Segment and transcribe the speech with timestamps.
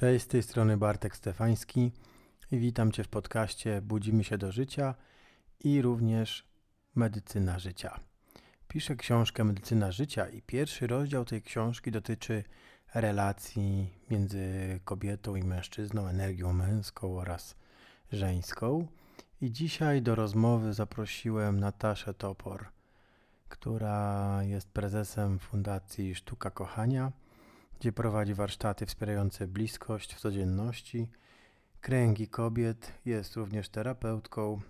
[0.00, 1.92] Cześć, z tej strony Bartek Stefański
[2.50, 4.94] i witam Cię w podcaście Budzimy się do życia
[5.64, 6.48] i również
[6.94, 8.00] Medycyna życia.
[8.68, 12.44] Piszę książkę Medycyna życia i pierwszy rozdział tej książki dotyczy
[12.94, 14.40] relacji między
[14.84, 17.56] kobietą i mężczyzną, energią męską oraz
[18.12, 18.86] żeńską.
[19.40, 22.66] I dzisiaj do rozmowy zaprosiłem Nataszę Topor,
[23.48, 27.12] która jest prezesem Fundacji Sztuka Kochania
[27.80, 31.08] gdzie prowadzi warsztaty wspierające bliskość w codzienności,
[31.80, 34.60] kręgi kobiet, jest również terapeutką,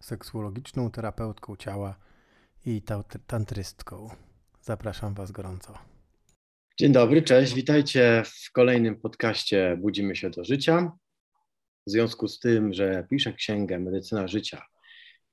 [0.00, 1.98] seksuologiczną terapeutką ciała
[2.66, 2.82] i
[3.26, 4.08] tantrystką.
[4.60, 5.78] Zapraszam Was gorąco.
[6.78, 10.92] Dzień dobry, cześć, witajcie w kolejnym podcaście Budzimy się do życia.
[11.86, 14.66] W związku z tym, że piszę księgę Medycyna Życia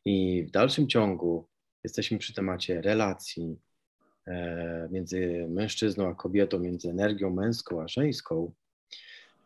[0.06, 1.48] i w dalszym ciągu
[1.84, 3.60] jesteśmy przy temacie relacji,
[4.90, 8.52] między mężczyzną a kobietą, między energią męską a żeńską.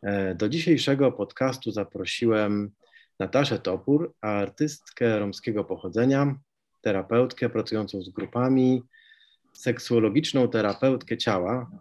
[0.01, 2.71] E, do dzisiejszego podcastu zaprosiłem
[3.19, 6.35] Nataszę Topór, artystkę romskiego pochodzenia,
[6.81, 8.83] terapeutkę pracującą z grupami,
[9.53, 11.71] seksuologiczną terapeutkę ciała.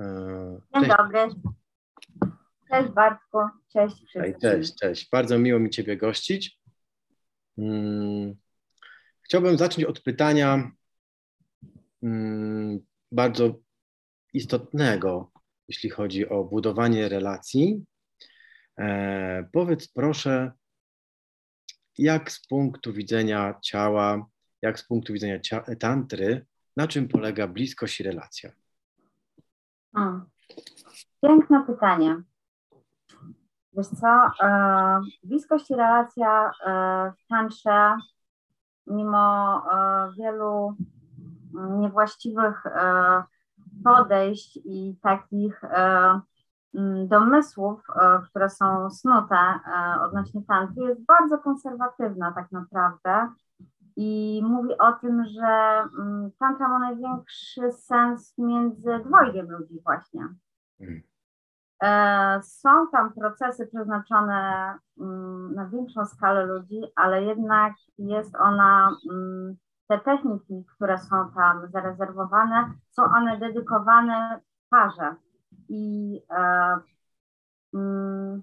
[0.00, 0.96] E, Dzień cześć.
[0.96, 1.20] dobry.
[2.70, 3.38] Cześć Bartku,
[3.72, 4.40] cześć wszystkim.
[4.40, 5.10] Cześć, cześć.
[5.12, 6.60] Bardzo miło mi Ciebie gościć.
[7.56, 8.34] Hmm.
[9.22, 10.79] Chciałbym zacząć od pytania, Mm,
[13.12, 13.54] bardzo
[14.32, 15.30] istotnego,
[15.68, 17.84] jeśli chodzi o budowanie relacji.
[18.78, 20.52] E, powiedz proszę,
[21.98, 24.26] jak z punktu widzenia ciała,
[24.62, 25.38] jak z punktu widzenia
[25.78, 28.50] tantry, na czym polega bliskość i relacja?
[31.22, 32.22] Piękne pytanie.
[33.72, 37.96] Wiesz co, e, bliskość i relacja e, w tantrze,
[38.86, 40.76] mimo e, wielu
[41.54, 43.22] niewłaściwych e,
[43.84, 46.20] podejść i takich e,
[46.74, 49.36] mm, domysłów, e, które są snute
[50.00, 53.28] odnośnie tantry, jest bardzo konserwatywna tak naprawdę
[53.96, 60.28] i mówi o tym, że mm, tantra ma największy sens między dwojgiem ludzi właśnie.
[60.80, 61.02] Mhm.
[62.42, 68.96] Są tam procesy przeznaczone mm, na większą skalę ludzi, ale jednak jest ona
[69.90, 74.40] te techniki, które są tam zarezerwowane, są one dedykowane
[74.70, 75.14] parze
[75.68, 76.78] i e,
[77.74, 78.42] mm,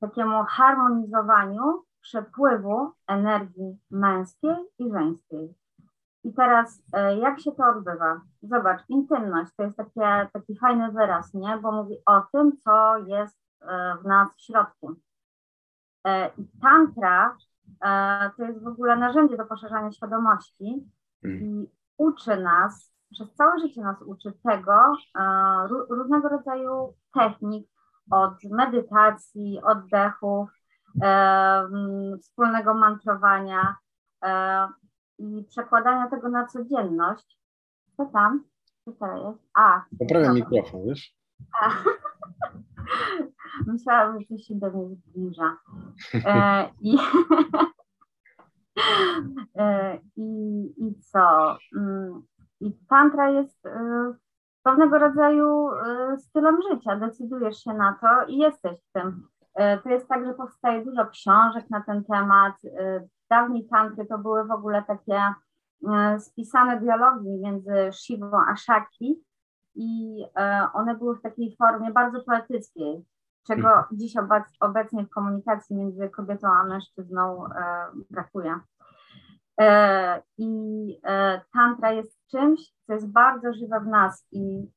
[0.00, 5.54] takiemu harmonizowaniu przepływu energii męskiej i żeńskiej.
[6.24, 8.20] I teraz, e, jak się to odbywa?
[8.42, 11.58] Zobacz, intymność to jest takie, taki fajny wyraz, nie?
[11.58, 14.94] Bo mówi o tym, co jest e, w nas w środku.
[16.06, 17.36] E, I tantra
[18.36, 20.90] to jest w ogóle narzędzie do poszerzania świadomości
[21.24, 21.42] mm.
[21.42, 27.68] i uczy nas, przez całe życie nas uczy tego, e, różnego rodzaju technik,
[28.10, 30.50] od medytacji, oddechów,
[31.02, 31.68] e,
[32.20, 33.76] wspólnego mantrowania
[35.18, 37.38] i przekładania tego na codzienność.
[37.96, 38.44] Co tam?
[38.84, 39.42] Co to jest?
[39.54, 39.82] A.
[39.98, 41.21] Poprawiam mikrofon, wiesz?
[43.66, 45.56] Myślałam, że coś się do mnie zbliża.
[46.14, 46.98] E, i,
[49.58, 51.56] e, i, I co?
[51.76, 52.22] Mm,
[52.60, 54.12] I tantra jest e,
[54.62, 56.96] pewnego rodzaju e, stylem życia.
[56.96, 59.28] Decydujesz się na to i jesteś w tym.
[59.54, 62.54] E, to jest tak, że powstaje dużo książek na ten temat.
[63.30, 65.34] Dawniej tantry to były w ogóle takie
[66.18, 69.22] spisane dialogi między Shivą a Shakti
[69.74, 70.22] i
[70.72, 73.04] one były w takiej formie bardzo poetyckiej
[73.46, 73.86] czego mhm.
[73.92, 78.60] dziś obec, obecnie w komunikacji między kobietą a mężczyzną e, brakuje.
[79.60, 84.70] E, I e, tantra jest czymś, co jest bardzo żywe w nas i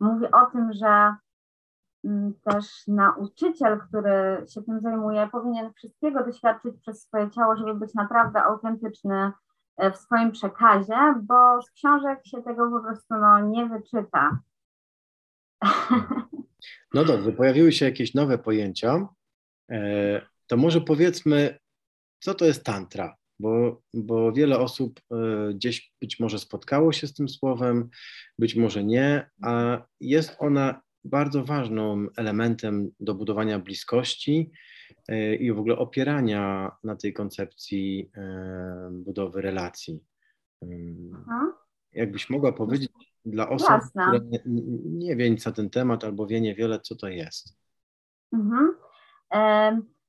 [0.00, 1.14] mówi o tym, że
[2.04, 7.94] mm, też nauczyciel, który się tym zajmuje, powinien wszystkiego doświadczyć przez swoje ciało, żeby być
[7.94, 9.32] naprawdę autentyczny e,
[9.94, 14.38] w swoim przekazie, bo z książek się tego po prostu no, nie wyczyta.
[16.94, 19.08] No dobrze, pojawiły się jakieś nowe pojęcia.
[19.70, 21.58] E, to może powiedzmy,
[22.20, 23.16] co to jest tantra?
[23.38, 27.88] Bo, bo wiele osób e, gdzieś być może spotkało się z tym słowem,
[28.38, 34.56] być może nie, a jest ona bardzo ważnym elementem do budowania bliskości e,
[35.40, 38.10] i w ogóle opierania na tej koncepcji
[38.90, 40.04] budowy relacji.
[41.14, 41.52] Aha.
[41.92, 42.90] Jakbyś mogła powiedzieć,
[43.24, 44.02] dla osób, Jasne.
[44.02, 44.40] które nie,
[44.84, 47.56] nie wie nic na ten temat albo wie niewiele, co to jest.
[48.32, 48.74] Mhm.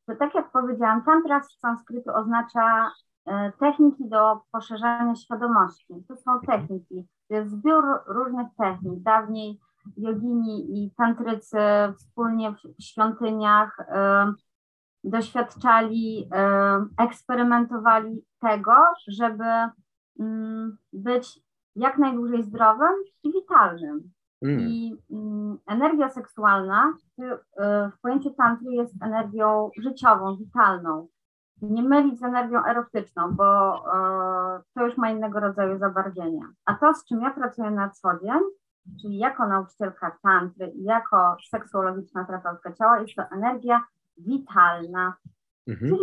[0.06, 2.92] To tak jak powiedziałam, tantra z sanskrytu oznacza
[3.25, 5.94] e, techniki do poszerzania świadomości.
[6.07, 6.60] To są mhm.
[6.62, 9.00] techniki, to jest zbiór różnych technik.
[9.00, 9.60] Dawniej
[9.98, 11.57] jogini i tantrycy
[11.98, 13.78] wspólnie w świątyniach
[15.03, 16.30] doświadczali,
[16.98, 18.74] eksperymentowali tego,
[19.07, 19.44] żeby
[20.19, 21.39] mm, być
[21.75, 22.94] jak najdłużej zdrowym
[23.24, 24.12] i witalnym.
[24.42, 24.59] Mm.
[24.59, 27.24] I mm, energia seksualna y,
[27.92, 31.07] w pojęciu tantry jest energią życiową, witalną.
[31.62, 36.44] Nie mylić z energią erotyczną, bo y, to już ma innego rodzaju zabarwienia.
[36.65, 38.42] A to, z czym ja pracuję na co dzień,
[39.01, 43.81] czyli jako nauczycielka tantry i jako seksuologiczna terapeutka ciała, jest to energia
[44.25, 45.13] witalna,
[45.68, 45.91] mhm.
[45.91, 46.01] czyli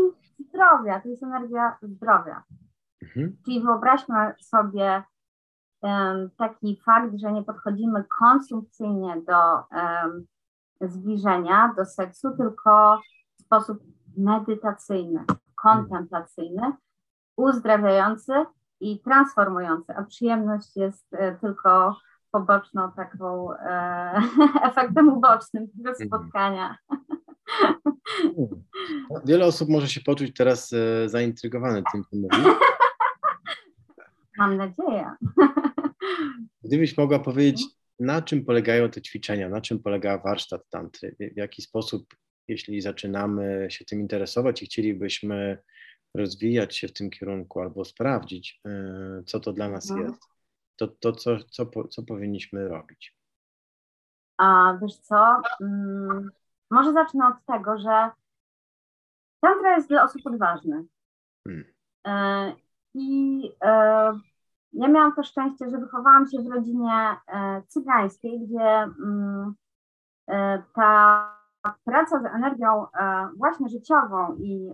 [0.49, 2.43] zdrowia, to jest energia zdrowia.
[3.03, 3.37] Mhm.
[3.44, 5.03] Czyli wyobraźmy sobie
[5.82, 10.26] um, taki fakt, że nie podchodzimy konsumpcyjnie do um,
[10.81, 13.00] zbliżenia, do seksu, tylko
[13.38, 13.79] w sposób
[14.17, 15.25] medytacyjny,
[15.62, 16.73] kontemplacyjny,
[17.37, 18.32] uzdrawiający
[18.81, 21.97] i transformujący, a przyjemność jest e, tylko
[22.31, 24.12] poboczną taką e,
[24.69, 26.09] efektem ubocznym tego mhm.
[26.09, 26.76] spotkania.
[29.25, 32.56] Wiele osób może się poczuć teraz e, zaintrygowane tym, co mówisz.
[34.38, 35.10] Mam nadzieję.
[36.64, 37.64] Gdybyś mogła powiedzieć,
[38.00, 42.14] na czym polegają te ćwiczenia, na czym polega warsztat tantry, w jaki sposób,
[42.49, 45.58] jeśli zaczynamy się tym interesować i chcielibyśmy
[46.14, 50.08] rozwijać się w tym kierunku albo sprawdzić, e, co to dla nas mhm.
[50.08, 50.22] jest,
[50.76, 53.16] to, to co, co, co powinniśmy robić?
[54.38, 56.31] A wiesz co, hmm,
[56.70, 58.11] może zacznę od tego, że
[59.41, 60.87] tantra jest dla osób odważnych.
[61.49, 61.65] Hmm.
[62.06, 62.53] E,
[62.94, 63.73] I e,
[64.73, 68.70] ja miałam to szczęście, że wychowałam się w rodzinie e, cygańskiej, gdzie
[69.05, 69.55] mm,
[70.75, 71.38] ta
[71.85, 72.87] praca z energią
[73.37, 74.70] właśnie życiową i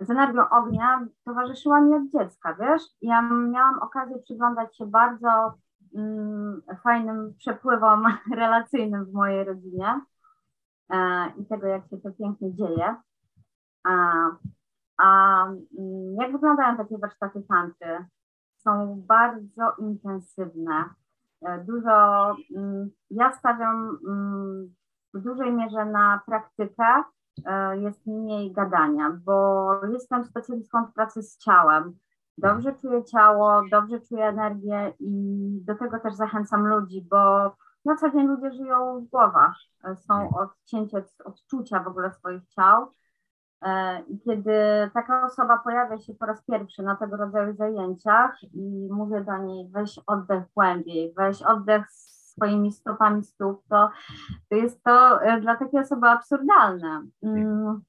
[0.00, 2.82] z energią ognia towarzyszyła mi od dziecka, wiesz?
[3.02, 5.54] Ja miałam okazję przyglądać się bardzo
[5.94, 8.06] mm, fajnym przepływom
[8.36, 10.00] relacyjnym w mojej rodzinie
[11.38, 12.96] i tego, jak się to pięknie dzieje.
[13.84, 14.24] A,
[14.96, 18.06] a mm, jak wyglądają takie warsztaty tantry?
[18.56, 20.84] Są bardzo intensywne.
[21.42, 24.74] E, dużo, mm, ja stawiam mm,
[25.14, 27.02] w dużej mierze na praktykę,
[27.46, 31.92] e, jest mniej gadania, bo jestem specjalistką w pracy z ciałem.
[32.38, 35.10] Dobrze czuję ciało, dobrze czuję energię i
[35.64, 37.52] do tego też zachęcam ludzi, bo
[37.84, 39.56] na co dzień ludzie żyją w głowach,
[39.96, 42.92] są odcięci od odczucia w ogóle swoich ciał.
[43.62, 44.52] E, I kiedy
[44.94, 49.70] taka osoba pojawia się po raz pierwszy na tego rodzaju zajęciach i mówię do niej,
[49.70, 53.90] weź oddech głębiej, weź oddech swoimi stopami stóp, to,
[54.48, 57.06] to jest to e, dla takiej osoby absurdalne.
[57.22, 57.80] Mm,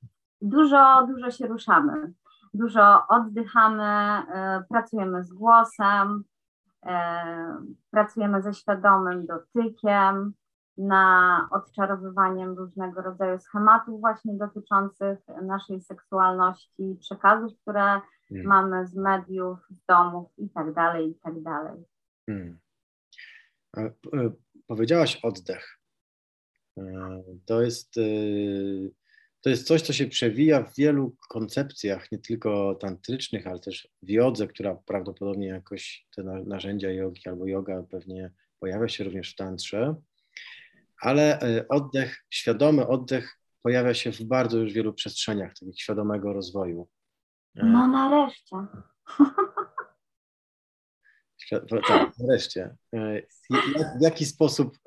[0.42, 2.14] dużo, dużo się ruszamy,
[2.54, 6.24] dużo oddychamy, e, pracujemy z głosem,
[7.92, 10.34] pracujemy ze świadomym dotykiem,
[10.78, 18.48] na odczarowywaniem różnego rodzaju schematów właśnie dotyczących naszej seksualności, przekazów, które hmm.
[18.48, 21.86] mamy z mediów, z domów i tak dalej, i tak dalej.
[22.30, 22.60] Hmm.
[23.78, 23.92] E,
[24.68, 25.80] powiedziałaś oddech.
[26.78, 26.84] E,
[27.46, 28.02] to jest, e,
[29.46, 34.10] to jest coś, co się przewija w wielu koncepcjach, nie tylko tantrycznych, ale też w
[34.10, 39.96] jodze, która prawdopodobnie jakoś te narzędzia jogi albo yoga pewnie pojawia się również w tantrze
[41.02, 46.88] ale e, oddech, świadomy oddech pojawia się w bardzo już wielu przestrzeniach takich świadomego rozwoju.
[47.56, 48.56] E, no nareszcie.
[51.88, 52.76] Tak, nareszcie.
[52.96, 53.22] E,
[54.00, 54.78] w jaki sposób,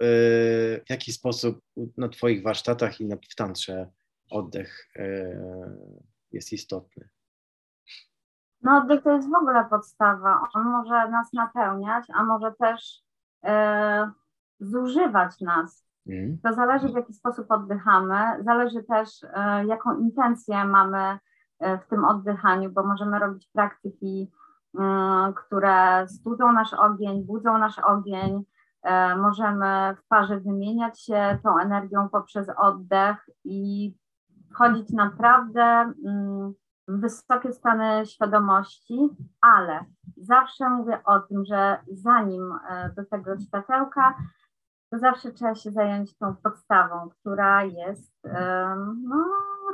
[0.87, 1.61] w jaki sposób
[1.97, 3.90] na Twoich warsztatach i w tantrze
[4.30, 4.88] oddech
[6.32, 7.08] jest istotny?
[8.62, 10.40] No oddech to jest w ogóle podstawa.
[10.54, 13.02] On może nas napełniać, a może też
[14.61, 15.88] zużywać nas.
[16.08, 16.38] Mhm.
[16.42, 21.18] To zależy, w jaki sposób oddychamy, zależy też, e, jaką intencję mamy
[21.58, 24.30] e, w tym oddychaniu, bo możemy robić praktyki,
[24.78, 28.44] mm, które studzą nasz ogień, budzą nasz ogień.
[28.82, 33.94] E, możemy w parze wymieniać się tą energią poprzez oddech i
[34.58, 35.62] wchodzić naprawdę
[36.06, 36.54] mm,
[36.88, 39.08] w wysokie stany świadomości,
[39.40, 39.84] ale
[40.16, 42.54] zawsze mówię o tym, że zanim
[42.96, 44.14] do tego światełka,
[44.90, 48.14] to zawsze trzeba się zająć tą podstawą, która jest
[49.04, 49.24] no,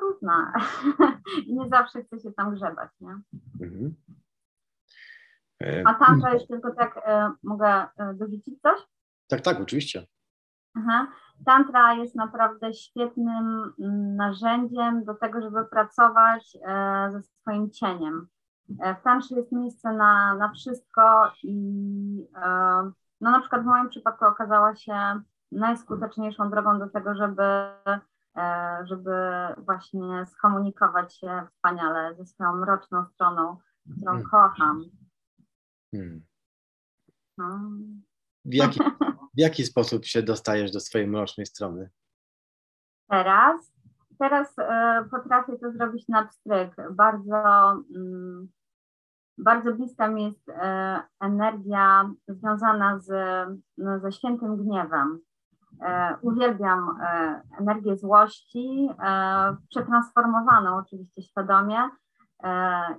[0.00, 0.52] różna
[1.46, 3.18] i nie zawsze chce się tam grzebać, nie?
[3.60, 3.94] Mhm.
[5.86, 8.80] A tantra już tylko tak e, mogę e, dorzucić coś?
[9.28, 10.06] Tak, tak, oczywiście.
[10.74, 11.06] Aha.
[11.46, 18.26] Tantra jest naprawdę świetnym mm, narzędziem do tego, żeby pracować e, ze swoim cieniem.
[18.68, 21.56] W tantrze jest miejsce na, na wszystko i
[23.20, 25.20] no na przykład w moim przypadku okazała się
[25.52, 27.42] najskuteczniejszą drogą do tego, żeby,
[28.36, 29.12] e, żeby
[29.58, 33.56] właśnie skomunikować się wspaniale ze swoją mroczną stroną,
[33.96, 34.24] którą hmm.
[34.30, 34.84] kocham.
[35.94, 36.24] Hmm.
[37.38, 37.60] No.
[38.44, 38.80] W, jaki,
[39.36, 41.90] w jaki sposób się dostajesz do swojej mrocznej strony?
[43.10, 43.74] Teraz?
[44.18, 46.76] Teraz e, potrafię to zrobić na pstryk.
[46.90, 48.48] Bardzo, mm,
[49.38, 53.08] bardzo bliska mi jest e, energia związana z,
[53.78, 55.18] no, ze świętym gniewem.
[55.82, 56.98] E, uwielbiam
[57.60, 58.88] energię złości,
[59.70, 61.88] przetransformowaną oczywiście świadomie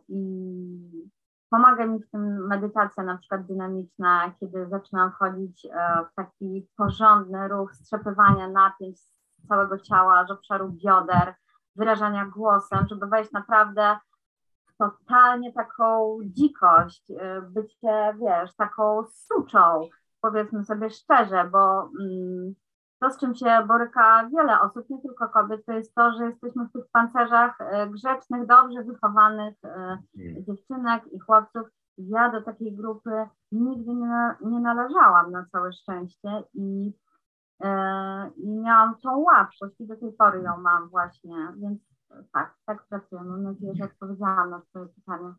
[0.09, 1.09] i
[1.49, 5.69] Pomaga mi w tym medytacja na przykład dynamiczna, kiedy zaczynam wchodzić e,
[6.11, 11.35] w taki porządny ruch strzepywania napięć z całego ciała, z obszaru bioder,
[11.75, 13.97] wyrażania głosem, żeby wejść naprawdę
[14.67, 19.89] w totalnie taką dzikość, e, bycie, wiesz, taką suczą,
[20.21, 22.55] powiedzmy sobie szczerze, bo mm,
[22.99, 26.65] to, z czym się boryka wiele osób, nie tylko kobiet, to jest to, że jesteśmy
[26.65, 30.45] w tych pancerzach e, grzecznych, dobrze wychowanych e, mm.
[30.45, 31.67] dziewczynek i chłopców.
[31.97, 33.09] Ja do takiej grupy
[33.51, 36.93] nigdy nie, nie należałam na całe szczęście i,
[37.63, 41.79] e, i miałam tą łatwość i do tej pory ją mam właśnie, więc
[42.33, 43.21] tak, tak pracuję.
[43.21, 45.33] Mam nadzieję, że odpowiedziałam na Twoje pytanie.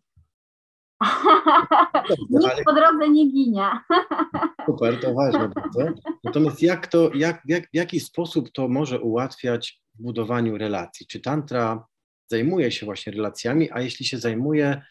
[2.31, 3.71] Nikt po drodze nie ginie.
[4.67, 5.81] Super, to ważne bardzo.
[6.25, 11.07] Natomiast jak to, jak, jak, w jaki sposób to może ułatwiać w budowaniu relacji?
[11.07, 11.87] Czy tantra
[12.31, 14.83] zajmuje się właśnie relacjami, a jeśli się zajmuje,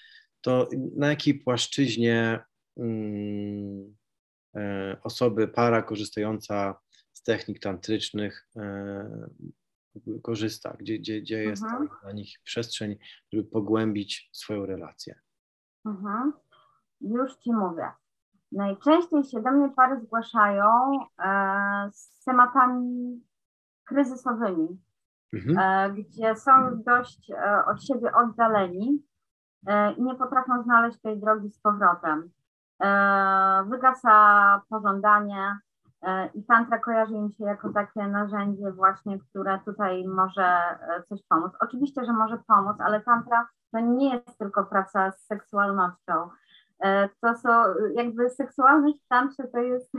[0.41, 2.39] to na jakiej płaszczyźnie
[2.77, 3.95] mm,
[4.55, 6.79] e, osoby, para korzystająca
[7.13, 9.29] z technik tantrycznych e,
[10.23, 11.89] korzysta, gdzie, gdzie, gdzie jest mhm.
[12.01, 12.95] dla nich przestrzeń,
[13.33, 15.24] żeby pogłębić swoją relację?
[15.85, 16.33] Mhm.
[17.01, 17.91] Już Ci mówię.
[18.51, 20.69] Najczęściej się do mnie pary zgłaszają
[21.19, 23.23] e, z tematami
[23.85, 24.81] kryzysowymi,
[25.33, 25.57] mhm.
[25.59, 26.51] e, gdzie są
[26.85, 29.03] dość e, od siebie oddaleni
[29.67, 32.29] e, i nie potrafią znaleźć tej drogi z powrotem.
[32.81, 35.59] E, wygasa pożądanie
[36.33, 40.61] i tantra kojarzy im się jako takie narzędzie właśnie, które tutaj może
[41.09, 41.51] coś pomóc.
[41.59, 46.29] Oczywiście, że może pomóc, ale tantra to nie jest tylko praca z seksualnością.
[46.79, 47.49] E, to są
[47.95, 49.91] jakby seksualność w tantrze to jest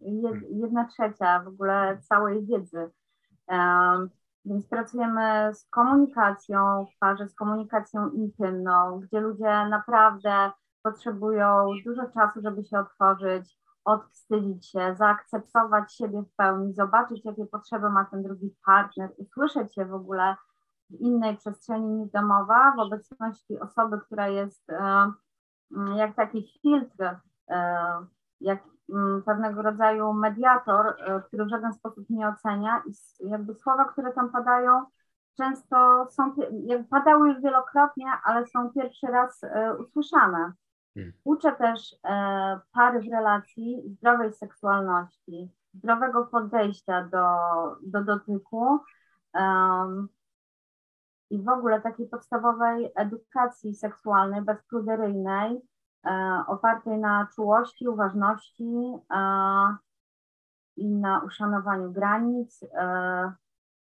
[0.62, 2.90] jedna trzecia w ogóle całej wiedzy.
[4.44, 10.50] Więc pracujemy z komunikacją w parze, z komunikacją intymną, gdzie ludzie naprawdę
[10.82, 13.59] potrzebują dużo czasu, żeby się otworzyć,
[13.90, 19.84] odwstydzić się, zaakceptować siebie w pełni, zobaczyć, jakie potrzeby ma ten drugi partner, usłyszeć się
[19.84, 20.36] w ogóle
[20.90, 25.12] w innej przestrzeni niż domowa, w obecności osoby, która jest e,
[25.76, 27.16] mm, jak taki filtr,
[27.48, 27.76] e,
[28.40, 32.92] jak mm, pewnego rodzaju mediator, e, który w żaden sposób nie ocenia i
[33.28, 34.84] jakby słowa, które tam padają,
[35.36, 36.34] często są,
[36.90, 39.40] padały już wielokrotnie, ale są pierwszy raz
[39.78, 40.52] usłyszane.
[40.94, 41.12] Hmm.
[41.24, 41.96] Uczę też
[42.72, 47.26] pary w relacji zdrowej seksualności, zdrowego podejścia do,
[47.82, 48.80] do dotyku,
[51.30, 55.60] i w ogóle takiej podstawowej edukacji seksualnej, bezpruderyjnej,
[56.06, 59.76] e, opartej na czułości, uważności e,
[60.76, 63.32] i na uszanowaniu granic, e,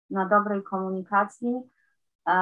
[0.10, 1.62] na dobrej komunikacji.
[2.28, 2.34] E,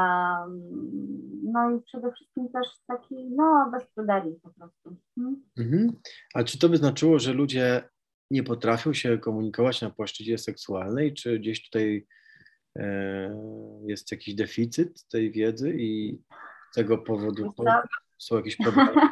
[1.43, 4.95] no i przede wszystkim też taki, no, bez pruderii po prostu.
[5.15, 5.43] Hmm?
[5.57, 5.91] Mhm.
[6.33, 7.89] A czy to by znaczyło, że ludzie
[8.31, 12.07] nie potrafią się komunikować na płaszczyźnie seksualnej, czy gdzieś tutaj
[12.79, 13.29] E,
[13.85, 16.21] jest jakiś deficyt tej wiedzy i
[16.71, 17.53] z tego powodu
[18.17, 18.91] są jakieś problemy?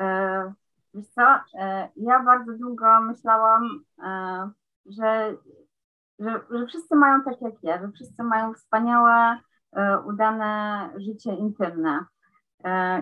[0.00, 0.52] E,
[0.94, 1.22] wiesz co,
[1.54, 3.84] e, ja bardzo długo myślałam,
[4.86, 5.36] że,
[6.18, 9.38] że, że wszyscy mają tak jak ja, że wszyscy mają wspaniałe,
[10.06, 12.04] udane życie intymne.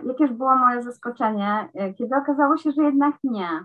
[0.06, 1.68] Jakież było moje zaskoczenie,
[1.98, 3.64] kiedy okazało się, że jednak nie.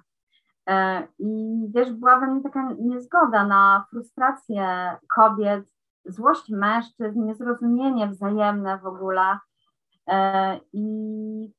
[1.20, 5.66] I wiesz, była we mnie taka niezgoda na frustrację kobiet,
[6.06, 9.38] złość mężczyzn, niezrozumienie wzajemne w ogóle.
[10.08, 11.54] E, I,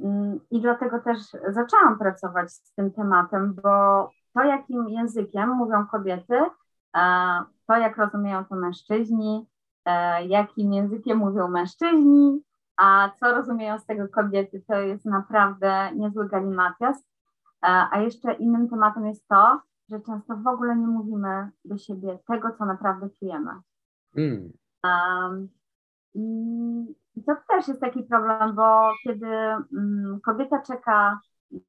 [0.00, 6.40] mm, I dlatego też zaczęłam pracować z tym tematem, bo to, jakim językiem mówią kobiety,
[6.96, 9.57] e, to, jak rozumieją to mężczyźni, e,
[10.26, 12.42] jakim językiem mówią mężczyźni,
[12.76, 17.08] a co rozumieją z tego kobiety, to jest naprawdę niezły galimatias.
[17.62, 22.50] A jeszcze innym tematem jest to, że często w ogóle nie mówimy do siebie tego,
[22.58, 23.50] co naprawdę czujemy.
[24.16, 24.52] Mm.
[24.84, 25.48] Um,
[27.16, 31.20] I to też jest taki problem, bo kiedy um, kobieta czeka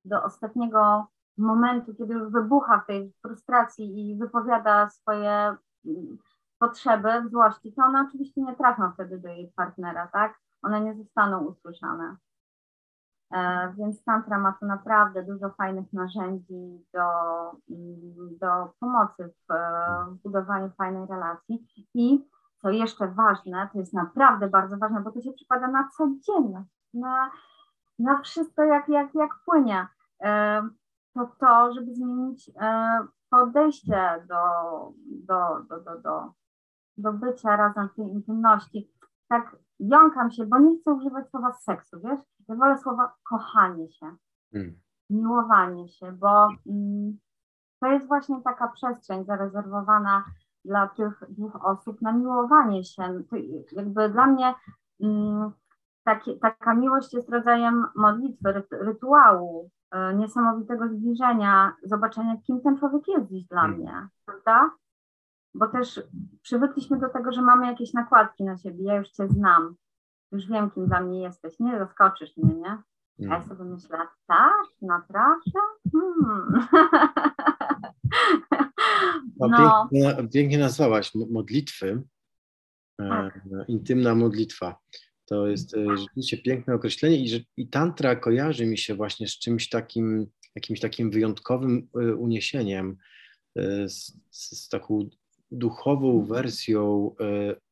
[0.06, 1.08] do ostatniego
[1.38, 6.18] momentu, kiedy już wybucha w tej frustracji i wypowiada swoje mm,
[6.60, 10.40] potrzeby w złości, to one oczywiście nie trafią wtedy do jej partnera, tak?
[10.62, 12.16] One nie zostaną usłyszane.
[13.34, 17.06] E, więc Tantra ma tu naprawdę dużo fajnych narzędzi do,
[18.40, 19.54] do pomocy w,
[20.12, 21.68] w budowaniu fajnej relacji.
[21.94, 22.26] I
[22.62, 27.32] co jeszcze ważne, to jest naprawdę bardzo ważne, bo to się przypada na codzienność, na,
[28.00, 29.88] na wszystko jak, jak, jak płynie.
[30.22, 30.62] E,
[31.14, 33.00] to to, żeby zmienić e,
[33.30, 34.44] podejście do,
[35.06, 36.34] do, do, do, do,
[37.02, 38.92] do bycia razem w tej intymności.
[39.30, 42.20] Tak jąkam się, bo nie chcę używać słowa seksu, wiesz?
[42.50, 44.16] Ja wolę słowa kochanie się,
[44.54, 44.80] hmm.
[45.10, 47.18] miłowanie się, bo mm,
[47.80, 50.24] to jest właśnie taka przestrzeń zarezerwowana
[50.66, 53.24] dla tych dwóch osób na miłowanie się.
[53.30, 53.36] To
[53.72, 54.54] jakby dla mnie
[55.02, 55.52] mm,
[56.04, 59.70] taki, taka miłość jest rodzajem modlitwy, rytuału,
[60.12, 63.80] y, niesamowitego zbliżenia, zobaczenia, kim ten człowiek jest dziś dla hmm.
[63.80, 64.72] mnie, prawda?
[65.54, 66.02] Bo też
[66.42, 68.84] przywykliśmy do tego, że mamy jakieś nakładki na siebie.
[68.84, 69.76] Ja już Cię znam,
[70.32, 72.78] już wiem, kim dla mnie jesteś, nie zaskoczysz mnie, nie?
[73.20, 73.48] A ja hmm.
[73.48, 75.60] sobie myślę, tak, naprawdę?
[75.92, 76.68] Hmm.
[79.40, 79.88] No.
[79.92, 82.04] Pięknie, pięknie nazwałaś modlitwy,
[83.02, 83.42] e, tak.
[83.68, 84.80] intymna modlitwa.
[85.26, 89.70] To jest e, rzeczywiście piękne określenie i, i tantra kojarzy mi się właśnie z czymś
[89.70, 92.98] takim, jakimś takim wyjątkowym e, uniesieniem,
[93.86, 95.10] z, z taką
[95.52, 97.16] duchową wersją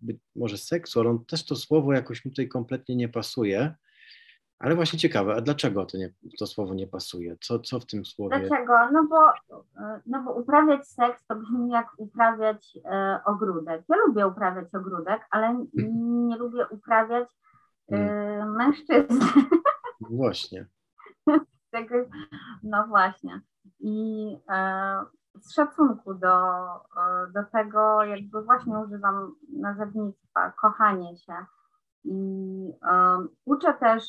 [0.02, 3.76] być może seksu, ale on też to słowo jakoś mi tutaj kompletnie nie pasuje.
[4.60, 7.38] Ale właśnie ciekawe, a dlaczego to, nie, to słowo nie pasuje?
[7.42, 8.40] Co, co w tym słowie?
[8.40, 8.92] Dlaczego?
[8.92, 9.32] No bo,
[10.06, 13.84] no bo uprawiać seks to brzmi jak uprawiać e, ogródek.
[13.90, 15.68] Ja lubię uprawiać ogródek, ale hmm.
[16.28, 17.30] nie lubię uprawiać
[17.92, 18.56] e, hmm.
[18.56, 19.20] mężczyzn.
[20.02, 20.66] Właśnie.
[22.64, 23.42] no właśnie.
[23.80, 25.06] I e,
[25.41, 31.34] z szacunku do, e, do tego, jakby właśnie używam nazewnictwa, kochanie się.
[32.04, 32.19] I
[32.82, 34.04] um, uczę też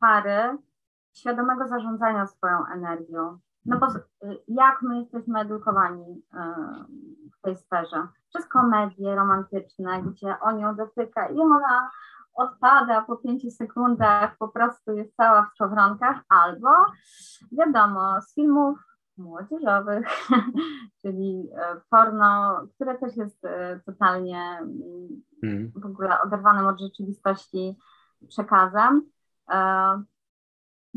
[0.00, 0.58] pary
[1.12, 3.38] świadomego zarządzania swoją energią.
[3.66, 3.86] No bo
[4.48, 6.22] jak my jesteśmy edukowani
[7.38, 8.08] w tej sferze?
[8.28, 11.90] Przez komedie romantyczne, gdzie on ją dotyka i ona
[12.34, 16.68] odpada po pięciu sekundach, po prostu jest cała w szowronkach, albo
[17.52, 18.87] wiadomo, z filmów
[19.18, 20.06] młodzieżowych,
[21.02, 24.58] czyli e, porno, które też jest e, totalnie
[25.42, 25.72] mm.
[25.76, 27.78] w ogóle oderwanym od rzeczywistości
[28.28, 29.02] przekazem.
[29.50, 30.02] E,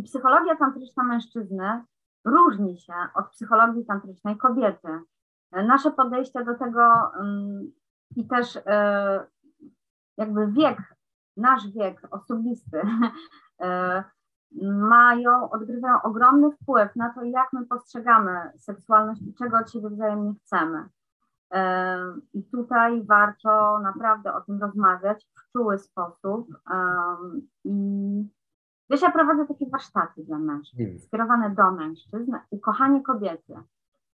[0.04, 1.84] psychologia tantryczna mężczyzny
[2.26, 4.88] różni się od psychologii tantrycznej kobiety.
[5.52, 7.72] Nasze podejście do tego mm,
[8.16, 8.60] i też
[10.18, 10.96] jakby wiek,
[11.38, 12.82] nasz wiek osobisty
[14.72, 20.34] mają, odgrywają ogromny wpływ na to, jak my postrzegamy seksualność i czego od siebie wzajemnie
[20.34, 20.86] chcemy.
[22.34, 26.48] I tutaj warto naprawdę o tym rozmawiać w czuły sposób
[27.64, 27.72] i
[28.92, 31.00] Wiesz, ja prowadzę takie warsztaty dla mężczyzn, hmm.
[31.00, 33.54] skierowane do mężczyzn, ukochanie kobiety.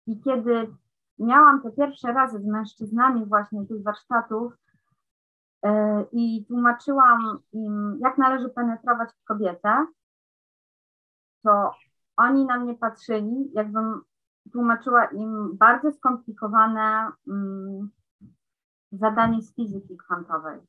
[0.07, 0.75] I kiedy
[1.19, 4.53] miałam te pierwsze razy z mężczyznami właśnie tych warsztatów
[5.63, 5.71] yy,
[6.13, 9.87] i tłumaczyłam im, jak należy penetrować kobietę,
[11.43, 11.75] to
[12.17, 14.01] oni na mnie patrzyli, jakbym
[14.53, 17.91] tłumaczyła im bardzo skomplikowane um,
[18.93, 20.61] zadanie z fizyki kwantowej.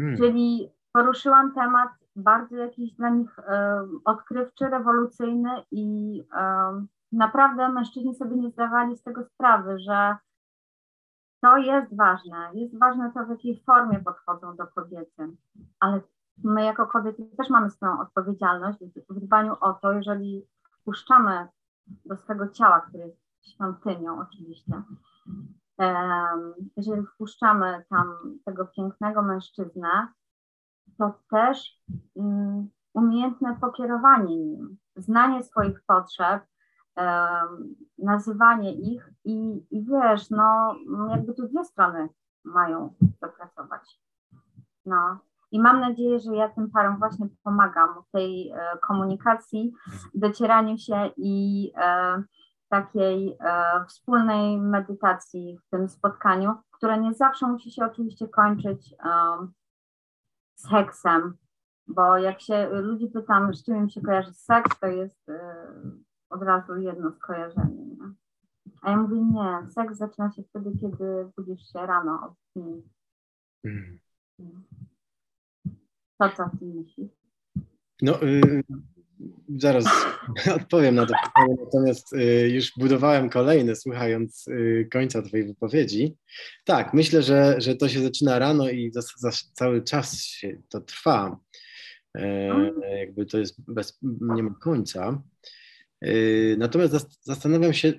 [0.00, 0.16] Hmm.
[0.16, 8.36] Czyli poruszyłam temat bardzo jakiś dla nich e, odkrywczy, rewolucyjny i e, naprawdę mężczyźni sobie
[8.36, 10.16] nie zdawali z tego sprawy, że
[11.40, 12.50] to jest ważne.
[12.54, 15.36] Jest ważne to, w jakiej formie podchodzą do kobiety,
[15.80, 16.00] ale
[16.44, 20.46] my jako kobiety też mamy swoją odpowiedzialność w dbaniu o to, jeżeli
[20.80, 21.48] wpuszczamy
[22.04, 24.82] do swego ciała, które jest świątynią oczywiście,
[26.76, 30.08] jeżeli wpuszczamy tam tego pięknego mężczyznę,
[30.98, 31.82] to też
[32.14, 36.42] um, umiejętne pokierowanie nim, znanie swoich potrzeb,
[37.98, 40.76] nazywanie ich i, i wiesz, no
[41.10, 42.08] jakby tu dwie strony
[42.44, 44.00] mają dopracować.
[44.86, 45.18] No.
[45.50, 49.72] I mam nadzieję, że ja tym parom właśnie pomagam w tej e, komunikacji,
[50.14, 52.22] docieraniu się i e,
[52.68, 58.94] takiej e, wspólnej medytacji w tym spotkaniu, które nie zawsze musi się oczywiście kończyć
[60.54, 61.36] seksem,
[61.90, 65.40] bo jak się ludzi pytam, z czym im się kojarzy seks, to jest y,
[66.30, 67.84] od razu jedno skojarzenie.
[67.84, 68.12] Nie?
[68.82, 72.82] A ja mówię, nie, seks zaczyna się wtedy, kiedy budzisz się rano od dni.
[76.20, 77.10] To co ty myślisz?
[78.02, 78.62] No, y,
[79.56, 79.84] zaraz
[80.56, 86.16] odpowiem na to pytanie, natomiast y, już budowałem kolejne, słuchając y, końca Twojej wypowiedzi.
[86.64, 90.80] Tak, myślę, że, że to się zaczyna rano i za, za cały czas się to
[90.80, 91.40] trwa.
[92.16, 95.22] E, jakby to jest bez, nie ma końca.
[96.00, 96.12] E,
[96.56, 97.92] natomiast zastanawiam się,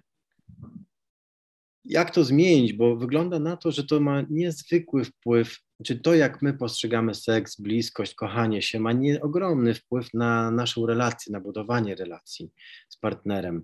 [1.85, 6.41] jak to zmienić, bo wygląda na to, że to ma niezwykły wpływ, czy to jak
[6.41, 11.95] my postrzegamy seks, bliskość, kochanie się, ma nie, ogromny wpływ na naszą relację, na budowanie
[11.95, 12.51] relacji
[12.89, 13.63] z partnerem.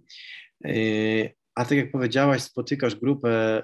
[0.66, 0.70] E,
[1.56, 3.64] a tak jak powiedziałaś, spotykasz grupę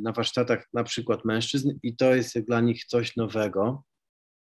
[0.00, 3.82] na warsztatach na przykład mężczyzn i to jest dla nich coś nowego,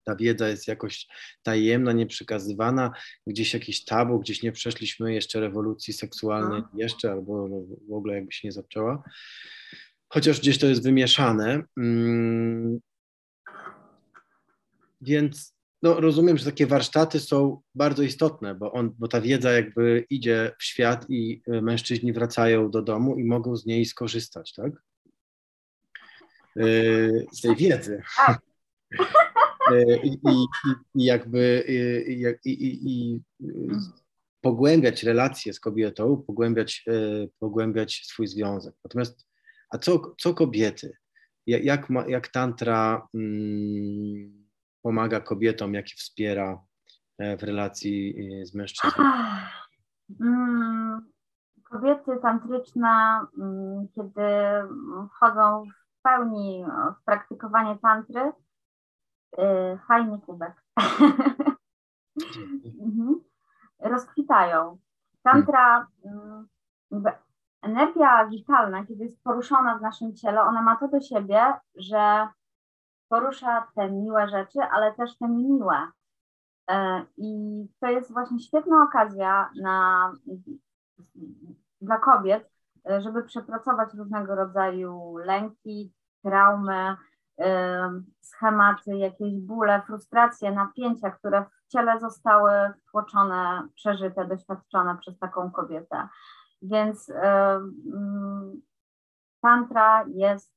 [0.07, 1.07] ta wiedza jest jakoś
[1.43, 2.91] tajemna, nieprzekazywana,
[3.27, 6.69] gdzieś jakiś tabu, gdzieś nie przeszliśmy jeszcze rewolucji seksualnej, no.
[6.73, 7.49] jeszcze albo
[7.89, 9.03] w ogóle jakby się nie zaczęła.
[10.09, 11.63] Chociaż gdzieś to jest wymieszane.
[11.77, 12.79] Mm.
[15.01, 20.05] Więc no, rozumiem, że takie warsztaty są bardzo istotne, bo, on, bo ta wiedza jakby
[20.09, 24.71] idzie w świat i e, mężczyźni wracają do domu i mogą z niej skorzystać, tak?
[26.57, 26.69] E,
[27.31, 28.01] z tej wiedzy.
[29.71, 30.47] E, i, i,
[30.95, 31.63] i jakby
[32.45, 32.55] i,
[32.91, 33.21] i,
[34.41, 36.91] pogłębiać relacje z kobietą, pogłębiać, e,
[37.39, 38.75] pogłębiać swój związek.
[38.83, 39.27] Natomiast,
[39.69, 40.97] a co, co kobiety?
[41.47, 44.47] Jak, jak tantra mm,
[44.81, 46.61] pomaga kobietom, jak je wspiera
[47.17, 49.03] e, w relacji z mężczyzną?
[50.21, 51.11] Mm,
[51.63, 54.21] kobiety tantryczne, mm, kiedy
[55.15, 55.63] wchodzą
[55.99, 56.65] w pełni
[57.01, 58.31] w praktykowanie tantry,
[59.87, 60.53] fajny kubek.
[62.81, 63.21] Mhm.
[63.79, 64.77] Rozkwitają.
[65.23, 66.47] Tantra, mm,
[67.61, 72.27] energia witalna, kiedy jest poruszona w naszym ciele, ona ma to do siebie, że
[73.09, 75.87] porusza te miłe rzeczy, ale też te niemiłe.
[76.69, 77.33] E, I
[77.79, 80.11] to jest właśnie świetna okazja na,
[81.81, 82.49] dla kobiet,
[82.99, 86.95] żeby przepracować różnego rodzaju lęki, traumy,
[88.21, 92.51] schematy, jakieś bóle, frustracje, napięcia, które w ciele zostały
[92.87, 96.07] wtłoczone, przeżyte, doświadczone przez taką kobietę.
[96.61, 97.11] Więc
[99.41, 100.53] tantra jest,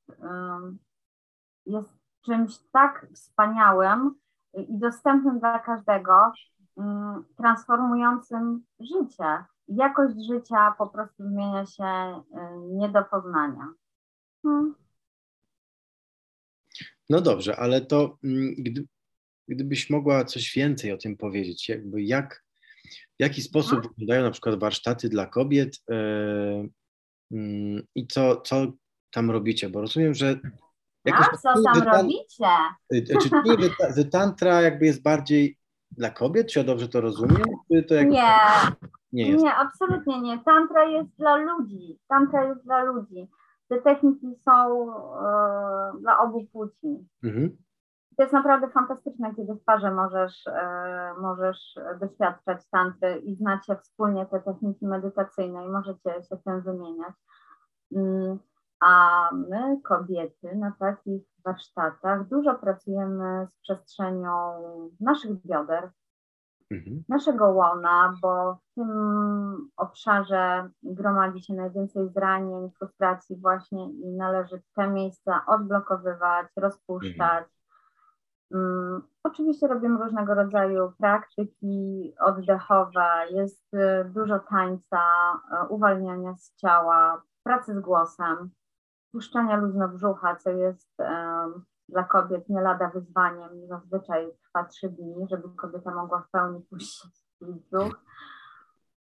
[1.67, 4.15] jest czymś tak wspaniałym
[4.55, 6.33] i dostępnym dla każdego,
[7.37, 9.45] transformującym życie.
[9.69, 12.23] Jakość życia po prostu zmienia się
[12.61, 13.69] nie do poznania.
[14.43, 14.75] Hmm.
[17.11, 18.85] No dobrze, ale to mm, gdy,
[19.49, 22.45] gdybyś mogła coś więcej o tym powiedzieć, jakby jak,
[22.87, 23.95] w jaki sposób mhm.
[23.99, 26.71] wyglądają na przykład warsztaty dla kobiet yy,
[27.31, 28.73] yy, i co, co
[29.11, 30.41] tam robicie, bo rozumiem, że
[31.05, 31.27] jakoś...
[31.33, 32.47] A co tam robicie?
[32.95, 35.57] E, czy nie, że tantra jakby jest bardziej
[35.91, 37.45] dla kobiet, czy ja dobrze to rozumiem?
[37.89, 38.03] To.
[38.03, 38.33] Nie,
[39.13, 39.45] nie, jest?
[39.45, 40.39] nie, absolutnie nie.
[40.45, 41.99] Tantra jest dla ludzi.
[42.09, 43.29] Tantra jest dla ludzi
[43.71, 47.09] te techniki są e, dla obu płci.
[47.25, 47.57] Mhm.
[48.17, 54.27] To jest naprawdę fantastyczne, kiedy w parze możesz, e, możesz doświadczać tantry i znacie wspólnie
[54.27, 57.15] te techniki medytacyjne i możecie się tym wymieniać.
[57.97, 58.39] Mm,
[58.81, 64.63] a my, kobiety, na takich warsztatach dużo pracujemy z przestrzenią
[65.01, 65.91] naszych bioder,
[66.71, 67.05] mhm.
[67.09, 68.91] naszego łona, bo w tym
[69.77, 77.45] obszarze gromadzi się najwięcej zranień, frustracji właśnie i należy te miejsca odblokowywać, rozpuszczać.
[77.45, 79.03] Mhm.
[79.23, 85.01] Oczywiście robimy różnego rodzaju praktyki oddechowe, jest y, dużo tańca,
[85.65, 88.51] y, uwalniania z ciała, pracy z głosem,
[89.13, 90.97] puszczania luźno brzucha, co jest
[91.91, 93.67] dla kobiet nie lada wyzwaniem.
[93.69, 98.05] Zazwyczaj trwa trzy dni, żeby kobieta mogła w pełni puścić brzuch,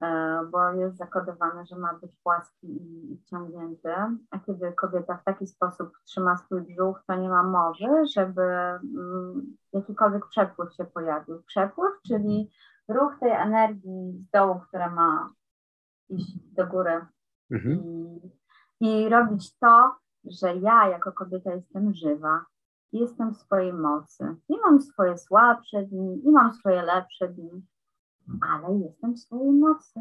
[0.02, 3.94] e, bo jest zakodowane, że ma być płaski i wciągnięty.
[4.32, 9.58] A kiedy kobieta w taki sposób trzyma swój brzuch, to nie ma mowy, żeby mm,
[9.74, 11.44] jakikolwiek przepływ się pojawił.
[11.44, 12.52] Przepływ, czyli
[12.88, 15.30] ruch tej energii z dołu, która ma
[16.10, 17.06] iść do góry
[17.52, 17.76] mhm.
[17.76, 18.20] i,
[18.80, 22.46] i robić to, że ja jako kobieta jestem żywa,
[22.94, 24.36] jestem w swojej mocy.
[24.50, 27.66] I mam swoje słabsze dni, i mam swoje lepsze dni,
[28.42, 30.00] ale jestem w swojej mocy.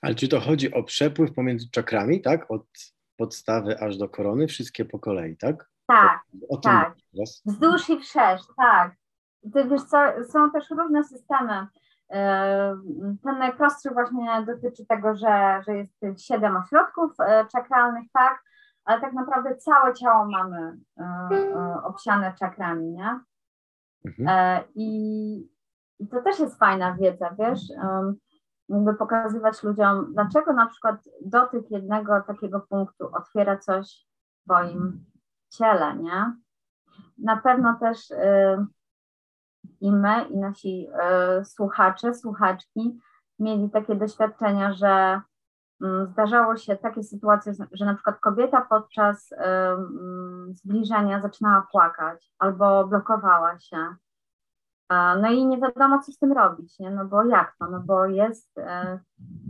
[0.00, 2.50] Ale czy to chodzi o przepływ pomiędzy czakrami, tak?
[2.50, 2.66] Od
[3.16, 5.70] podstawy aż do korony, wszystkie po kolei, tak?
[5.86, 6.94] Tak, o, o tak.
[7.44, 8.94] Wzdłuż i wszerz, tak.
[9.54, 9.98] Ty wiesz co,
[10.32, 11.66] są też różne systemy.
[12.10, 12.76] E,
[13.24, 18.42] ten najprostszy właśnie dotyczy tego, że, że jest siedem ośrodków e, czakralnych, tak?
[18.84, 23.20] Ale tak naprawdę całe ciało mamy e, e, obsiane czakrami, nie?
[24.04, 24.28] Mhm.
[24.28, 25.52] E, I
[25.98, 27.60] I to też jest fajna wiedza, wiesz,
[28.68, 34.06] jakby pokazywać ludziom, dlaczego na przykład dotyk jednego takiego punktu otwiera coś
[34.40, 35.04] w twoim
[35.50, 36.32] ciele, nie?
[37.18, 38.66] Na pewno też y,
[39.80, 40.88] i my, i nasi
[41.40, 43.00] y, słuchacze, słuchaczki
[43.38, 45.20] mieli takie doświadczenia, że
[46.12, 53.58] zdarzało się takie sytuacje, że na przykład kobieta podczas mm, zbliżenia zaczynała płakać albo blokowała
[53.58, 53.94] się.
[55.22, 56.90] No i nie wiadomo, co z tym robić, nie?
[56.90, 58.98] no bo jak to, no bo jest, e,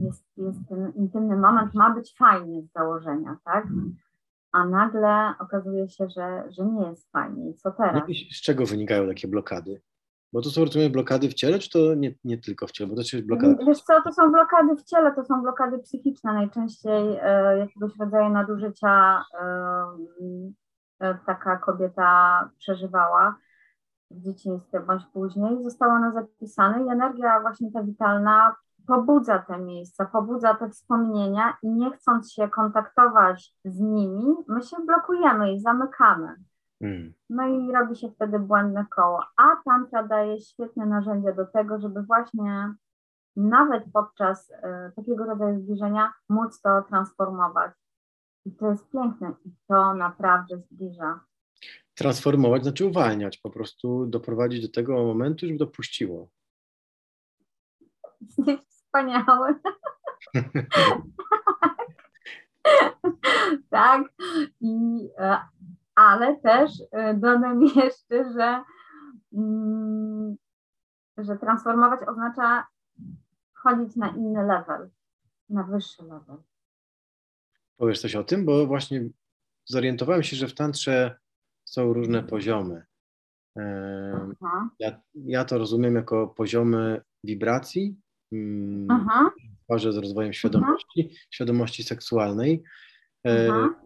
[0.00, 3.66] jest, jest ten intymny moment, ma być fajnie z założenia, tak?
[4.52, 7.50] A nagle okazuje się, że, że nie jest fajnie.
[7.50, 8.02] I co teraz?
[8.32, 9.80] Z czego wynikają takie blokady?
[10.32, 12.90] Bo to są, rozumiem, blokady w ciele, czy to nie, nie tylko w ciele?
[12.90, 13.56] Bo to jest blokady...
[13.66, 18.28] Wiesz co, to są blokady w ciele, to są blokady psychiczne, najczęściej e, jakiegoś rodzaju
[18.28, 19.46] nadużycia e,
[21.00, 23.36] e, taka kobieta przeżywała
[24.10, 30.04] w dzieciństwie bądź później, zostało ono zapisane i energia właśnie ta witalna pobudza te miejsca,
[30.04, 36.36] pobudza te wspomnienia i nie chcąc się kontaktować z nimi, my się blokujemy i zamykamy.
[36.82, 37.12] Mm.
[37.30, 39.24] No i robi się wtedy błędne koło.
[39.36, 42.74] A tantra daje świetne narzędzie do tego, żeby właśnie
[43.36, 44.54] nawet podczas y,
[44.96, 47.72] takiego rodzaju zbliżenia móc to transformować.
[48.44, 51.20] I to jest piękne i to naprawdę zbliża
[51.94, 56.28] transformować, znaczy uwalniać, po prostu doprowadzić do tego momentu, żeby dopuściło.
[58.68, 59.54] Wspaniałe.
[63.70, 64.02] tak.
[64.60, 65.38] I, e,
[65.94, 68.64] ale też e, dodam jeszcze, że,
[69.32, 70.36] mm,
[71.18, 72.66] że transformować oznacza
[73.54, 74.90] wchodzić na inny level,
[75.48, 76.36] na wyższy level.
[77.76, 79.08] Powiesz coś o tym, bo właśnie
[79.64, 81.16] zorientowałem się, że w tantrze
[81.64, 82.86] są różne poziomy.
[84.78, 87.96] Ja, ja to rozumiem jako poziomy wibracji
[88.32, 89.06] mm,
[89.62, 91.26] w parze z rozwojem świadomości, Aha.
[91.30, 92.62] świadomości seksualnej.
[93.26, 93.81] E, Aha.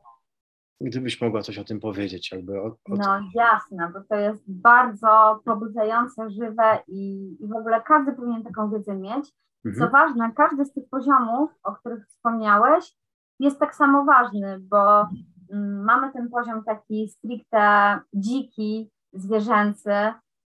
[0.80, 2.60] Gdybyś mogła coś o tym powiedzieć, jakby.
[2.60, 8.12] O, o no jasne, bo to jest bardzo pobudzające, żywe i, i w ogóle każdy
[8.12, 9.32] powinien taką wiedzę mieć.
[9.64, 9.74] Mhm.
[9.78, 12.96] Co ważne, każdy z tych poziomów, o których wspomniałeś,
[13.40, 15.06] jest tak samo ważny, bo
[15.52, 19.92] Mm, mamy ten poziom taki stricte dziki, zwierzęcy.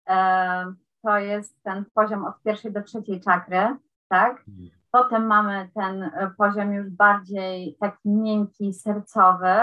[0.10, 3.78] E, to jest ten poziom od pierwszej do trzeciej czakry,
[4.10, 4.46] tak?
[4.92, 9.56] Potem mamy ten e, poziom już bardziej taki miękki, sercowy,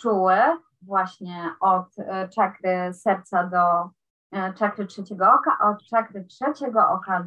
[0.00, 0.36] czuły,
[0.82, 3.90] właśnie od e, czakry serca do
[4.54, 7.26] czakry trzeciego oka, a od czakry trzeciego oka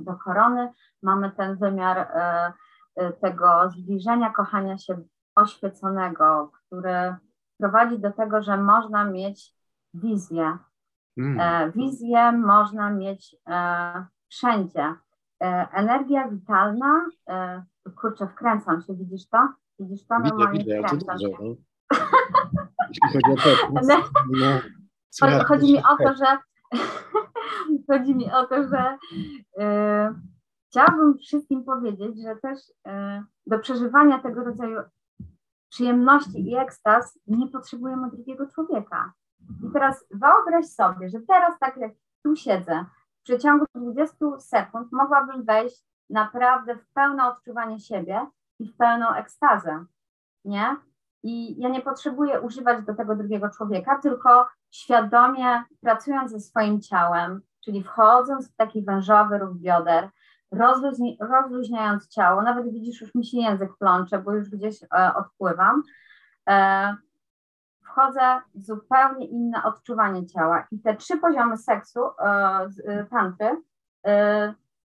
[0.00, 2.08] do korony mamy ten wymiar
[3.20, 5.02] tego zbliżenia, kochania się
[5.36, 7.16] oświeconego, który
[7.58, 9.54] prowadzi do tego, że można mieć
[9.94, 10.58] wizję.
[11.18, 11.40] Mm.
[11.40, 14.94] E, wizję można mieć e, wszędzie.
[15.42, 17.64] E, energia witalna, e,
[17.96, 19.48] kurczę, wkręcam się, widzisz to?
[19.78, 20.18] Widzisz to?
[20.18, 21.28] Normalnie widzę, widzę, wkręcam się.
[24.30, 24.60] No.
[25.20, 26.38] chodzi o to, no, chodzi mi o to, że
[27.90, 28.98] chodzi mi o to, że
[29.58, 30.14] e,
[30.70, 34.80] chciałabym wszystkim powiedzieć, że też e, do przeżywania tego rodzaju
[35.68, 39.12] przyjemności i ekstaz nie potrzebujemy drugiego człowieka.
[39.68, 42.84] I teraz wyobraź sobie, że teraz tak jak tu siedzę,
[43.20, 48.26] w przeciągu 20 sekund mogłabym wejść naprawdę w pełne odczuwanie siebie
[48.58, 49.84] i w pełną ekstazę,
[50.44, 50.76] nie?
[51.22, 57.40] I ja nie potrzebuję używać do tego drugiego człowieka, tylko świadomie pracując ze swoim ciałem,
[57.64, 60.08] czyli wchodząc w taki wężowy ruch bioder,
[60.50, 65.82] rozluźni, rozluźniając ciało, nawet widzisz, już mi się język plącze, bo już gdzieś e, odpływam,
[66.48, 66.96] e,
[67.82, 70.66] wchodzę w zupełnie inne odczuwanie ciała.
[70.70, 73.62] I te trzy poziomy seksu, e, e tantry,
[74.06, 74.54] e,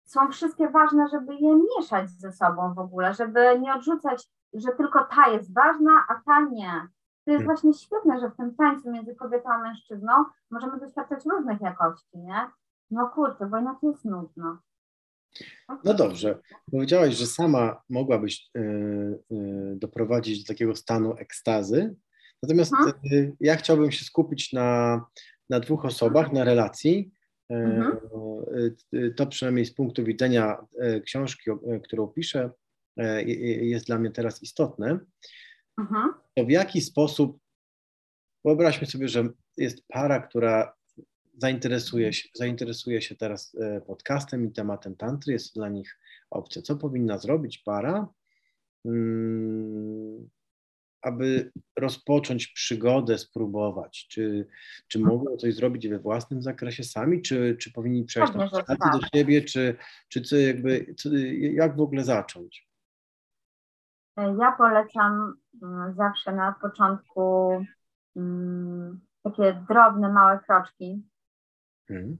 [0.05, 5.07] są wszystkie ważne, żeby je mieszać ze sobą w ogóle, żeby nie odrzucać, że tylko
[5.15, 6.87] ta jest ważna, a ta nie.
[7.25, 7.45] To jest hmm.
[7.45, 10.13] właśnie świetne, że w tym tańcu między kobietą a mężczyzną
[10.51, 12.47] możemy doświadczać różnych jakości, nie?
[12.91, 14.57] No kurczę, bo inaczej jest nudno.
[15.83, 16.39] No dobrze.
[16.71, 18.59] Powiedziałaś, że sama mogłabyś y,
[19.31, 21.95] y, doprowadzić do takiego stanu ekstazy.
[22.43, 22.73] Natomiast
[23.11, 25.01] y, ja chciałbym się skupić na,
[25.49, 27.11] na dwóch osobach, na relacji.
[27.49, 27.97] Mhm.
[29.15, 30.57] To przynajmniej z punktu widzenia
[31.05, 31.51] książki,
[31.83, 32.51] którą piszę,
[33.61, 34.99] jest dla mnie teraz istotne.
[35.77, 36.13] Mhm.
[36.35, 37.39] To w jaki sposób,
[38.45, 40.79] wyobraźmy sobie, że jest para, która
[41.37, 46.61] zainteresuje się, zainteresuje się teraz e, podcastem i tematem tantry, jest dla nich opcja.
[46.61, 48.07] Co powinna zrobić para,
[48.85, 50.29] mm,
[51.01, 54.07] aby rozpocząć przygodę, spróbować?
[54.07, 54.47] Czy,
[54.87, 58.63] czy mogą coś zrobić we własnym zakresie sami, czy, czy powinni przejść na Pewnie, że
[58.63, 59.09] przykład do tak.
[59.15, 59.75] siebie, czy,
[60.09, 62.68] czy co jakby, co, jak w ogóle zacząć?
[64.39, 67.51] Ja polecam mm, zawsze na początku
[68.15, 71.09] mm, takie drobne, małe kroczki,
[71.89, 72.17] Mhm.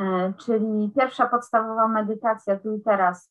[0.00, 3.30] E, czyli pierwsza podstawowa medytacja tu i teraz.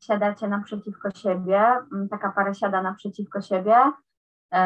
[0.00, 1.60] Siadacie naprzeciwko siebie,
[1.92, 3.76] m, taka para siada naprzeciwko siebie.
[4.52, 4.60] E,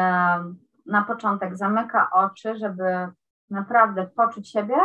[0.85, 3.07] Na początek zamyka oczy, żeby
[3.49, 4.75] naprawdę poczuć siebie.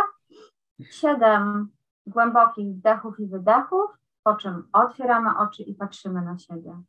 [0.90, 1.68] Siedem
[2.06, 3.90] głębokich wdechów i wydechów,
[4.28, 6.82] po czym otwieramy oczy i patrzymy na siebie.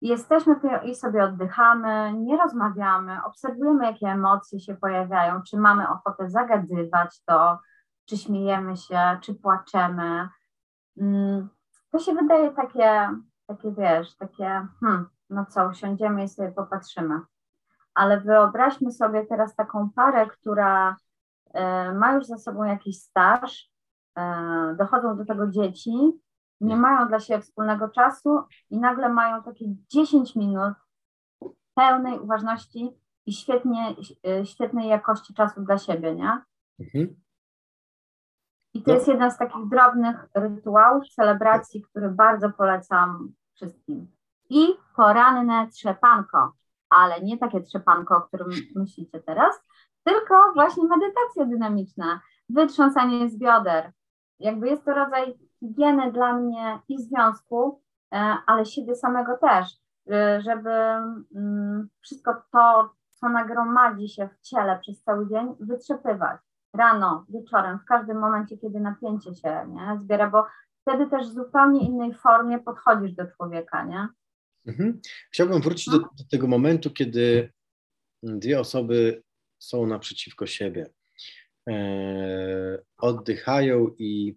[0.00, 5.88] I Jesteśmy tu i sobie oddychamy, nie rozmawiamy, obserwujemy, jakie emocje się pojawiają, czy mamy
[5.88, 7.58] ochotę zagadywać to,
[8.04, 10.28] czy śmiejemy się, czy płaczemy.
[11.00, 11.48] Mm,
[11.90, 13.10] To się wydaje takie,
[13.46, 17.20] takie wiesz, takie, hmm, no co, usiądziemy i sobie popatrzymy.
[17.94, 20.96] Ale wyobraźmy sobie teraz taką parę, która
[21.54, 23.73] e, ma już za sobą jakiś staż,
[24.78, 25.92] dochodzą do tego dzieci,
[26.60, 28.38] nie mają dla siebie wspólnego czasu
[28.70, 30.74] i nagle mają takie 10 minut
[31.74, 32.90] pełnej uważności
[33.26, 33.94] i świetnie,
[34.26, 36.42] e, świetnej jakości czasu dla siebie, nie?
[36.80, 37.16] Mhm.
[38.74, 38.94] I to No.
[38.94, 44.06] jest jeden z takich drobnych rytuałów, celebracji, który bardzo polecam wszystkim.
[44.50, 46.52] I poranne trzepanko,
[46.90, 49.60] ale nie takie trzepanko, o którym myślicie teraz,
[50.04, 53.92] tylko właśnie medytacja dynamiczna, wytrząsanie z bioder.
[54.40, 57.80] Jakby jest to rodzaj higieny dla mnie i związku,
[58.12, 58.16] e,
[58.46, 59.68] ale siebie samego też,
[60.10, 66.40] e, żeby mm, wszystko to, co nagromadzi się w ciele przez cały dzień, wytrzepywać
[66.74, 70.46] rano, wieczorem, w każdym momencie, kiedy napięcie się nie, zbiera, bo
[70.82, 74.08] wtedy też w zupełnie innej formie podchodzisz do człowieka, nie?
[74.66, 75.00] Mhm.
[75.32, 77.52] Chciałbym wrócić do, do tego momentu, kiedy
[78.22, 79.22] dwie osoby
[79.58, 80.90] są naprzeciwko siebie.
[81.70, 84.34] E, oddychają i,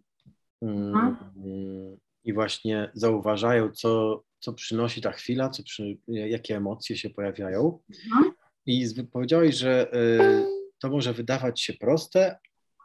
[0.61, 1.97] mm, Mhm.
[2.23, 7.79] i właśnie zauważają, co, co przynosi ta chwila, co przy, jakie emocje się pojawiają.
[8.05, 8.31] Mhm.
[8.65, 10.45] I powiedziałeś, że e,
[10.81, 12.37] to może wydawać się proste,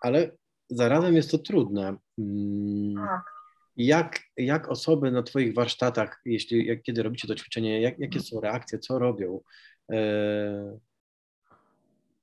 [0.02, 0.30] ale
[0.70, 1.96] zarazem jest to trudne.
[2.18, 3.22] Mm, Tak.
[3.76, 8.40] Jak, jak osoby na Twoich warsztatach, jeśli, jak, kiedy robicie to ćwiczenie, jak, jakie są
[8.40, 9.40] reakcje, co robią?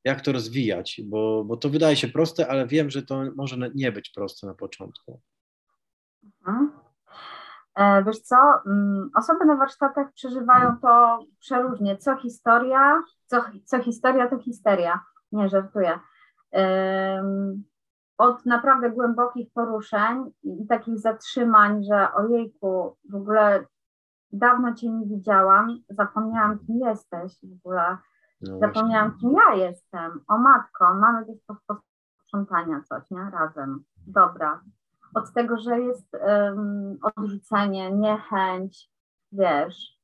[0.04, 1.02] Jak to rozwijać?
[1.06, 4.54] Bo, bo to wydaje się proste, ale wiem, że to może nie być proste na
[4.54, 5.22] początku.
[6.24, 6.72] Mhm.
[7.76, 8.36] E, Wiesz co,
[8.66, 11.98] mm, osoby na warsztatach przeżywają to przeróżnie.
[11.98, 15.00] Co historia, co, co historia, to histeria.
[15.32, 16.00] Nie, żartuję.
[18.18, 23.66] Od naprawdę głębokich poruszeń i takich zatrzymań, że ojejku, w ogóle
[24.32, 27.98] dawno Cię nie widziałam, zapomniałam, kim jesteś w ogóle.
[28.42, 30.22] No Zapomniałam, kim ja jestem.
[30.28, 33.32] O matko, mamy też do posprzątania coś, nie?
[33.32, 33.84] Razem.
[34.08, 34.62] Dobra.
[35.14, 38.90] Od tego, że jest um, odrzucenie, niechęć,
[39.32, 40.00] wiesz.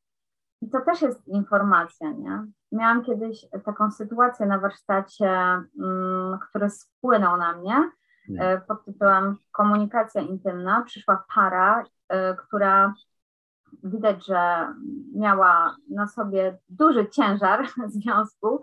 [0.62, 2.45] I to też jest informacja, nie?
[2.71, 7.91] Miałam kiedyś taką sytuację na warsztacie, um, który spłynął na mnie
[8.39, 10.84] e, pod tytułem Komunikacja intymna.
[10.86, 12.93] Przyszła para, e, która
[13.83, 14.67] widać, że
[15.15, 18.61] miała na sobie duży ciężar związku,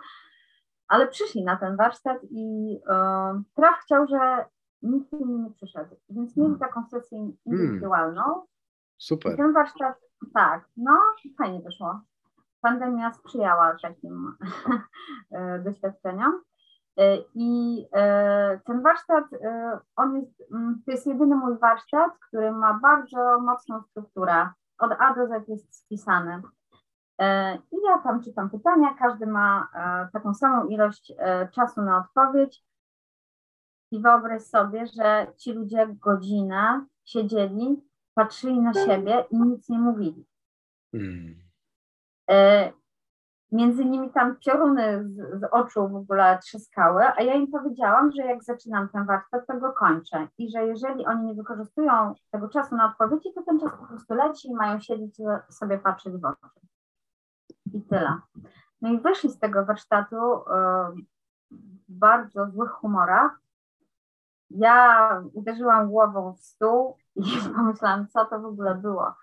[0.89, 4.45] ale przyszli na ten warsztat i e, traf chciał, że
[4.83, 8.23] nikt inny nie przyszedł, więc mieli taką sesję indywidualną.
[8.43, 9.37] I Super.
[9.37, 9.97] ten warsztat,
[10.35, 10.99] tak, no
[11.39, 12.01] fajnie wyszło.
[12.61, 14.37] Pandemia sprzyjała takim
[15.31, 16.41] e, doświadczeniom.
[16.97, 19.25] E, I e, ten warsztat,
[19.97, 24.49] on jest, mm, to jest jedyny mój warsztat, który ma bardzo mocną strukturę.
[24.83, 26.43] Od A do Z jest spisany.
[27.21, 31.99] E, I ja tam czytam pytania, każdy ma e, taką samą ilość e, czasu na
[31.99, 32.65] odpowiedź.
[33.91, 40.27] I wyobraź sobie, że ci ludzie godzinę siedzieli, patrzyli na siebie i nic nie mówili.
[40.95, 41.43] Mm.
[43.53, 48.23] Między nimi tam pioruny z, z oczu w ogóle trzaskały, a ja im powiedziałam, że
[48.23, 52.77] jak zaczynam ten warsztat, to go kończę i że jeżeli oni nie wykorzystują tego czasu
[52.77, 56.25] na odpowiedzi, to ten czas po prostu leci i mają siedzieć i sobie patrzeć w
[56.25, 56.67] oczy.
[57.73, 58.19] I tyle.
[58.83, 60.93] No i wyszli z tego warsztatu e,
[61.89, 63.39] w bardzo złych humorach.
[64.51, 67.23] Ja uderzyłam głową w stół i
[67.57, 69.15] pomyślałam, co to w ogóle było.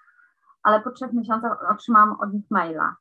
[0.63, 2.95] Ale po trzech miesiącach otrzymałam od nich maila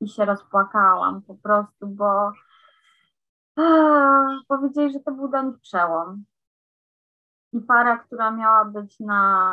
[0.00, 2.32] i się rozpłakałam po prostu, bo
[3.56, 6.24] ah, powiedzieli, że to był dla nich przełom.
[7.52, 9.52] i para, która miała być na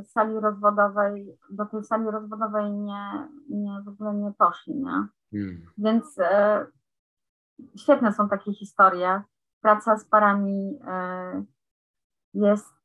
[0.00, 5.06] y, sali rozwodowej, do tej sali rozwodowej nie, nie w ogóle nie poszli, nie?
[5.30, 5.66] Hmm.
[5.78, 6.22] Więc y,
[7.76, 9.22] świetne są takie historie.
[9.60, 10.78] Praca z parami
[11.34, 11.44] y,
[12.34, 12.76] jest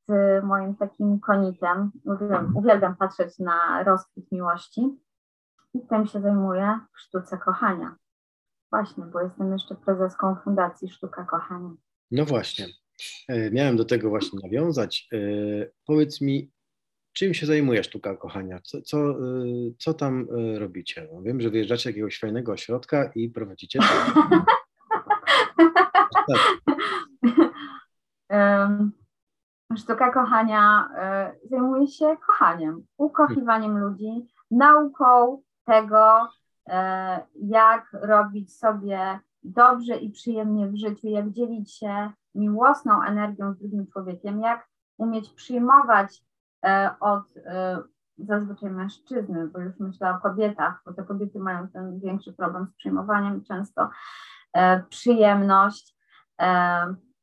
[0.43, 1.91] moim takim konikiem.
[2.05, 4.99] Uwielbiam, uwielbiam patrzeć na rozkwit miłości
[5.73, 7.95] i tym się zajmuję w sztuce kochania.
[8.71, 11.69] Właśnie, bo jestem jeszcze prezeską Fundacji Sztuka Kochania.
[12.11, 12.67] No właśnie.
[13.27, 15.07] E, miałem do tego właśnie nawiązać.
[15.13, 15.17] E,
[15.85, 16.51] powiedz mi,
[17.13, 18.59] czym się zajmuje sztuka kochania?
[18.63, 19.15] Co, co, e,
[19.77, 21.07] co tam robicie?
[21.13, 23.79] No, wiem, że wyjeżdżacie do jakiegoś fajnego ośrodka i prowadzicie.
[29.77, 30.89] Sztuka kochania
[31.43, 36.29] zajmuje się kochaniem, ukochiwaniem ludzi, nauką tego,
[37.35, 43.87] jak robić sobie dobrze i przyjemnie w życiu, jak dzielić się miłosną energią z drugim
[43.87, 46.23] człowiekiem, jak umieć przyjmować
[46.65, 47.77] e, od e,
[48.17, 52.75] zazwyczaj mężczyzny, bo już myślę o kobietach, bo te kobiety mają ten większy problem z
[52.75, 53.89] przyjmowaniem często,
[54.53, 56.01] e, przyjemność.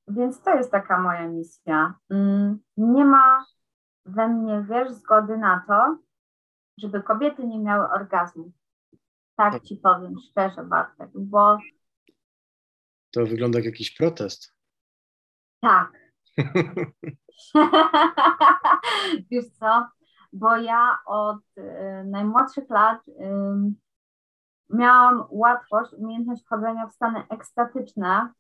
[0.09, 1.95] Więc to jest taka moja misja.
[2.11, 3.45] Mm, nie ma
[4.07, 5.99] we mnie, wiesz, zgody na to,
[6.79, 8.53] żeby kobiety nie miały orgazmu.
[9.37, 11.59] Tak ci powiem szczerze, Bartek, bo.
[13.11, 14.55] To wygląda jak jakiś protest.
[15.61, 15.93] Tak.
[19.31, 19.89] Wiesz co?
[20.33, 23.13] Bo ja od y, najmłodszych lat y,
[24.71, 28.33] miałam łatwość, umiejętność wchodzenia w stany ekstatyczne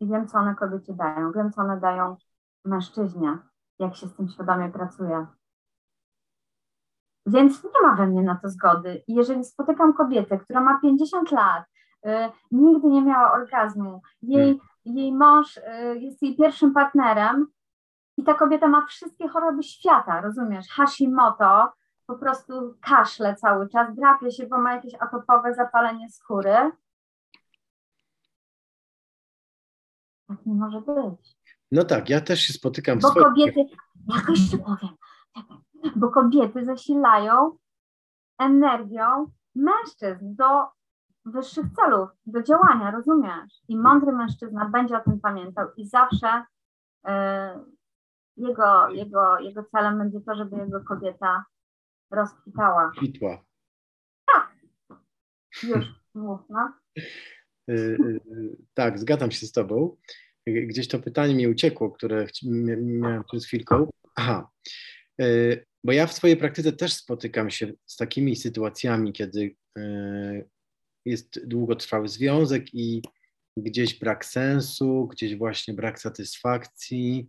[0.00, 1.32] i wiem, co one kobiecie dają.
[1.32, 2.16] Wiem, co one dają
[2.64, 3.38] mężczyźnie,
[3.78, 5.26] jak się z tym świadomie pracuje.
[7.28, 9.02] Więc nie ma we mnie na to zgody.
[9.08, 11.64] Jeżeli spotykam kobietę, która ma 50 lat,
[12.06, 12.10] y,
[12.50, 14.58] nigdy nie miała orgazmu, jej hmm
[14.88, 15.62] jej mąż y,
[15.98, 17.46] jest jej pierwszym partnerem
[18.16, 20.68] i ta kobieta ma wszystkie choroby świata, rozumiesz?
[20.68, 21.72] Hashimoto,
[22.06, 26.70] po prostu kaszle cały czas, drapie się, bo ma jakieś atopowe zapalenie skóry.
[30.28, 31.38] Tak nie może być.
[31.72, 33.60] No tak, ja też się spotykam bo z kobiety,
[34.08, 34.96] ja jeszcze powiem,
[35.96, 37.58] bo kobiety zasilają
[38.38, 40.66] energią mężczyzn do
[41.24, 43.62] wyższych celów, do działania, rozumiesz?
[43.68, 46.44] I mądry mężczyzna będzie o tym pamiętał i zawsze
[47.08, 47.10] y,
[48.36, 51.44] jego, jego, jego celem będzie to, żeby jego kobieta
[52.10, 52.92] rozkwitała.
[52.96, 53.44] Kwitła.
[54.26, 54.56] Tak.
[55.62, 56.72] Już, mów, no.
[57.70, 59.96] Y, y, tak, zgadzam się z Tobą.
[60.46, 62.26] Gdzieś to pytanie mi uciekło, które
[62.82, 63.90] miałem przed chwilką.
[64.16, 64.48] Aha.
[65.88, 69.56] Bo ja w swojej praktyce też spotykam się z takimi sytuacjami, kiedy
[71.04, 73.02] jest długotrwały związek i
[73.56, 77.28] gdzieś brak sensu, gdzieś właśnie brak satysfakcji.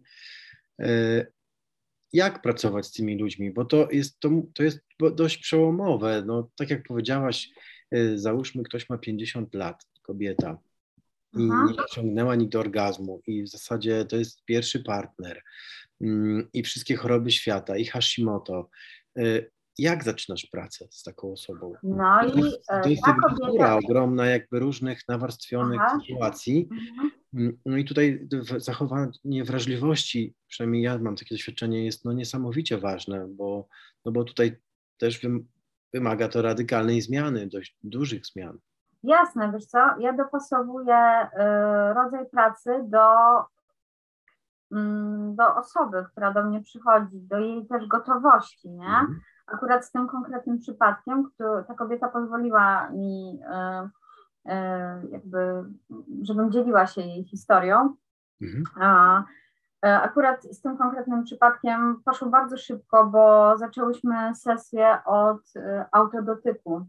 [0.81, 1.25] E,
[2.13, 3.51] jak pracować z tymi ludźmi?
[3.51, 4.79] Bo to jest, to, to jest
[5.15, 6.23] dość przełomowe.
[6.25, 7.49] No, tak jak powiedziałaś,
[7.91, 10.57] e, załóżmy, ktoś ma 50 lat, kobieta,
[11.33, 15.41] i nie osiągnęła nigdy orgazmu, i w zasadzie to jest pierwszy partner,
[16.53, 18.69] i wszystkie choroby świata, i Hashimoto.
[19.17, 19.21] E,
[19.77, 21.73] jak zaczynasz pracę z taką osobą?
[21.83, 22.41] No i
[22.83, 23.03] to jest
[23.39, 23.77] kobieta...
[23.77, 25.99] ogromna, jakby różnych nawarstwionych Aha.
[25.99, 26.69] sytuacji.
[26.71, 27.11] Mhm.
[27.33, 28.27] Mm, no i tutaj
[28.57, 33.67] zachowanie wrażliwości, przynajmniej ja mam takie doświadczenie, jest no niesamowicie ważne, bo,
[34.05, 34.57] no bo tutaj
[34.97, 35.21] też
[35.93, 38.57] wymaga to radykalnej zmiany, dość dużych zmian.
[39.03, 43.05] Jasne, wiesz co, ja dopasowuję y, rodzaj pracy do,
[43.37, 43.45] mm,
[45.35, 48.85] do osoby, która do mnie przychodzi, do jej też gotowości, nie?
[48.85, 49.19] Mhm
[49.51, 53.89] akurat z tym konkretnym przypadkiem, który, ta kobieta pozwoliła mi e,
[54.45, 55.63] e, jakby,
[56.21, 57.95] żebym dzieliła się jej historią.
[58.41, 58.63] Mhm.
[58.81, 59.23] A,
[59.85, 65.41] e, Akurat z tym konkretnym przypadkiem poszło bardzo szybko, bo zaczęłyśmy sesję od
[65.91, 66.85] autodotyku.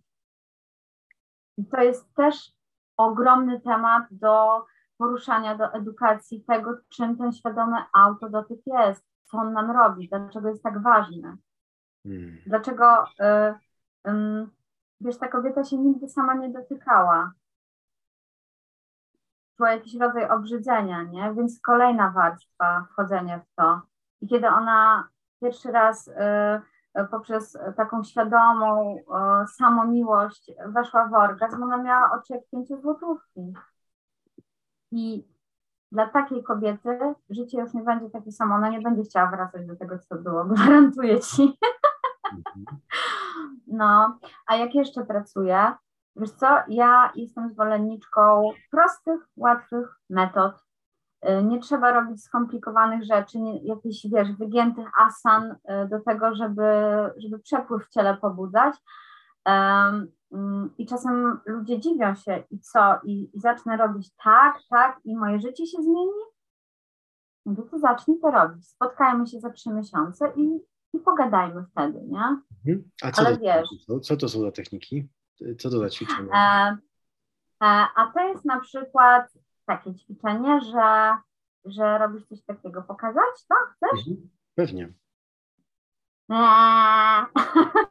[1.57, 2.53] I to jest też
[2.97, 4.65] ogromny temat do
[5.01, 10.63] poruszania, do edukacji tego, czym ten świadomy autodotyk jest, co on nam robi, dlaczego jest
[10.63, 11.37] tak ważny.
[12.07, 12.39] Hmm.
[12.47, 14.47] Dlaczego, y, y,
[15.01, 17.33] wiesz, ta kobieta się nigdy sama nie dotykała.
[19.57, 21.35] Czuła jakiś rodzaj obrzydzenia, nie?
[21.35, 23.81] Więc kolejna warstwa wchodzenia w to.
[24.21, 25.09] I kiedy ona
[25.41, 26.13] pierwszy raz y,
[27.11, 28.97] poprzez taką świadomą
[29.59, 33.55] samomiłość weszła w orgazm, ona miała oczy jak pięciu złotówki.
[34.93, 35.25] I
[35.93, 36.99] dla takiej kobiety
[37.31, 38.55] życie już nie będzie takie samo.
[38.55, 41.59] Ona nie będzie chciała wracać do tego, co było, gwarantuję ci.
[43.67, 45.73] No, a jak jeszcze pracuję?
[46.17, 50.65] Wiesz co, ja jestem zwolenniczką prostych, łatwych metod.
[51.29, 56.63] Y, nie trzeba robić skomplikowanych rzeczy, nie, jakichś, wiesz, wygiętych asan y, do tego, żeby,
[57.17, 58.75] żeby przepływ w ciele pobudzać.
[59.47, 60.13] Um,
[60.79, 63.01] I czasem ludzie dziwią się, i co?
[63.05, 66.21] I, I zacznę robić tak, tak, i moje życie się zmieni?
[67.47, 68.69] No to zacznij to robić.
[68.69, 70.61] Spotkajmy się za trzy miesiące i,
[70.93, 72.41] i pogadajmy wtedy, nie?
[72.67, 72.91] Mhm.
[73.03, 73.69] A co, Ale to, wiesz.
[74.03, 75.09] co to są za techniki?
[75.59, 76.33] Co to za ćwiczenia?
[76.35, 76.77] E,
[77.63, 79.33] e, a to jest na przykład
[79.67, 81.17] takie ćwiczenie, że,
[81.65, 82.83] że robisz coś takiego.
[82.83, 83.55] Pokazać to?
[83.77, 84.09] Chcesz?
[84.09, 84.29] Mhm.
[84.55, 84.93] Pewnie.
[86.31, 87.27] Eee.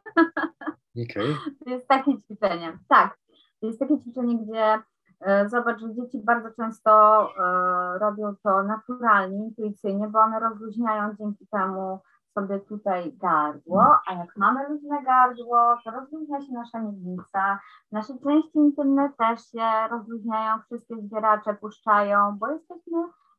[0.96, 1.36] Okej.
[1.64, 2.78] To jest takie ćwiczenie.
[2.88, 3.18] Tak,
[3.60, 4.82] to jest takie ćwiczenie, gdzie
[5.20, 6.90] e, zobacz, że dzieci bardzo często
[7.22, 12.00] e, robią to naturalnie, intuicyjnie, bo one rozluźniają dzięki temu
[12.34, 17.58] sobie tutaj gardło, a jak mamy luźne gardło, to rozluźnia się nasza miednica,
[17.92, 22.98] nasze części intymne też się rozluźniają, wszystkie zbieracze puszczają, bo jesteśmy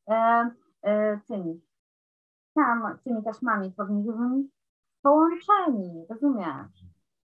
[0.09, 0.51] e,
[0.83, 1.61] e, tymi,
[2.55, 4.49] tam, tymi taśmami powięziowymi
[5.01, 6.90] połączeni, rozumiesz?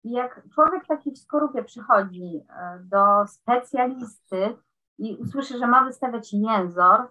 [0.04, 4.56] Jak człowiek taki w skorupie przychodzi e, do specjalisty
[4.98, 7.08] i usłyszy, że ma wystawiać jęzor,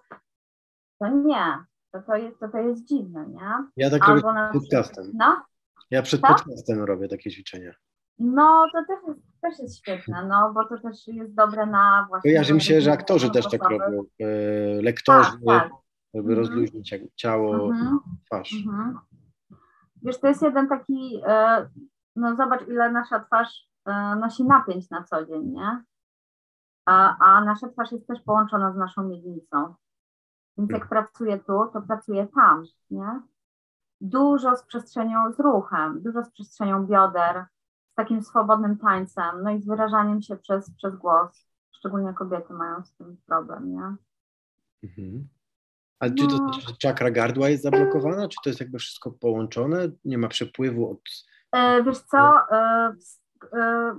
[0.98, 1.44] to nie,
[1.92, 3.50] to, to, jest, to, to jest dziwne, nie?
[3.76, 5.10] Ja tak robię Albo na przed podcastem.
[5.14, 5.42] No,
[5.90, 6.26] Ja przed Co?
[6.26, 7.72] podcastem robię takie ćwiczenia.
[8.18, 12.30] no to też jest, też jest świetne, no bo to też jest dobre na właśnie...
[12.30, 14.02] Kojarzy mi się, że aktorzy też tak robią.
[14.20, 14.26] E,
[14.82, 15.70] lektorzy, Tak, tak.
[16.14, 16.38] żeby Mhm.
[16.38, 17.98] rozluźnić ciało, Mhm.
[18.26, 18.52] twarz.
[18.66, 18.98] Mhm.
[20.02, 21.68] Wiesz, to jest jeden taki, e,
[22.16, 25.84] no zobacz, ile nasza twarz e, nosi napięć na co dzień, nie?
[26.86, 29.74] A, a nasza twarz jest też połączona z naszą miednicą.
[30.58, 33.20] Więc jak pracuję tu, to pracuję tam, nie?
[34.00, 37.46] Dużo z przestrzenią, z ruchem, dużo z przestrzenią bioder,
[37.92, 41.48] z takim swobodnym tańcem, no i z wyrażaniem się przez, przez głos.
[41.72, 43.96] Szczególnie kobiety mają z tym problem, nie?
[44.82, 45.28] Mhm.
[45.98, 46.36] A czy to No.
[46.36, 49.78] znaczy, że czakra gardła jest zablokowana, czy to jest jakby wszystko połączone?
[50.04, 51.00] Nie ma przepływu od...
[51.54, 52.18] E, Wiesz co,
[52.50, 53.20] e, ws-
[53.52, 53.94] e,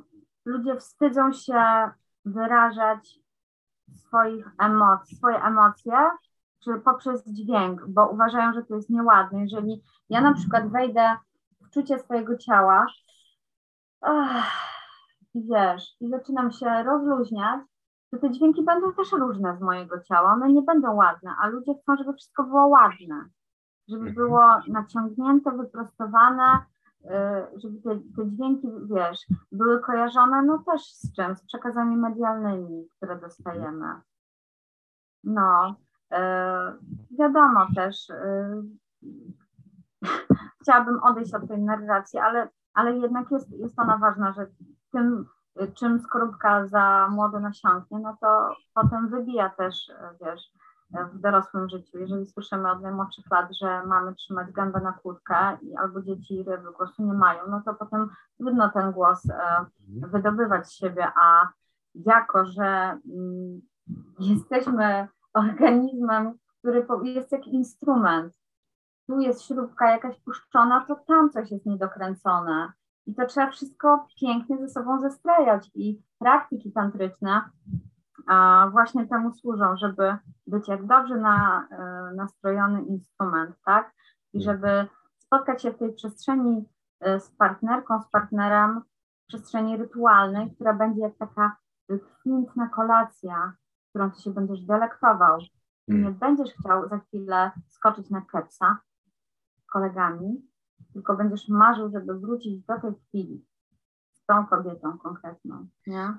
[0.46, 1.90] ludzie wstydzą się
[2.26, 3.20] wyrażać
[3.96, 6.10] swoich emocji, swoje emocje
[6.64, 9.42] czy poprzez dźwięk, bo uważają, że to jest nieładne.
[9.42, 11.18] Jeżeli ja na przykład wejdę
[11.62, 12.86] w czucie swojego ciała
[15.34, 17.62] i wiesz, i zaczynam się rozluźniać,
[18.12, 21.74] to te dźwięki będą też różne z mojego ciała, one nie będą ładne, a ludzie
[21.82, 23.26] chcą, żeby wszystko było ładne,
[23.88, 24.16] żeby Mhm.
[24.16, 26.58] było naciągnięte, wyprostowane,
[27.56, 31.36] żeby te, te dźwięki, wiesz, były kojarzone, no też z czym?
[31.36, 33.88] Z przekazami medialnymi, które dostajemy.
[35.24, 35.76] No,
[36.14, 36.16] y,
[37.20, 38.64] wiadomo też, y,
[40.62, 44.48] chciałabym odejść od tej narracji, ale, ale jednak jest, jest ona ważna, że
[44.92, 45.26] tym,
[45.74, 49.92] czym skorupka za młodo nasiąknie, no to potem wybija też,
[50.22, 50.52] wiesz,
[51.14, 51.98] w dorosłym życiu.
[51.98, 56.72] Jeżeli słyszymy od najmłodszych lat, że mamy trzymać gębę na kłódkę i albo dzieci ryby
[56.72, 61.50] głosu nie mają, no to potem trudno ten głos e, wydobywać z siebie, a
[61.96, 63.62] jako, że mm,
[64.20, 68.34] jesteśmy organizmem, który jest jak instrument,
[69.08, 72.72] tu jest śrubka jakaś puszczona, to tam coś jest niedokręcone.
[73.08, 75.72] I to trzeba wszystko pięknie ze sobą zestrajać.
[75.76, 77.42] I praktyki tantryczne
[78.72, 80.18] właśnie temu służą, żeby
[80.48, 83.94] być jak dobrze na, e, nastrojony instrument, tak?
[84.34, 86.70] I żeby spotkać się w tej przestrzeni
[87.00, 88.82] e, z partnerką, z partnerem,
[89.28, 91.58] przestrzeni rytualnej, która będzie jak taka
[91.90, 93.54] wykwintna kolacja,
[93.90, 95.40] którą ty się będziesz delektował.
[95.88, 98.78] I nie będziesz chciał za chwilę skoczyć na kepsa
[99.58, 100.42] z kolegami,
[100.94, 103.46] tylko będziesz marzył, żeby wrócić do tej chwili
[104.12, 106.14] z tą kobietą konkretną, nie?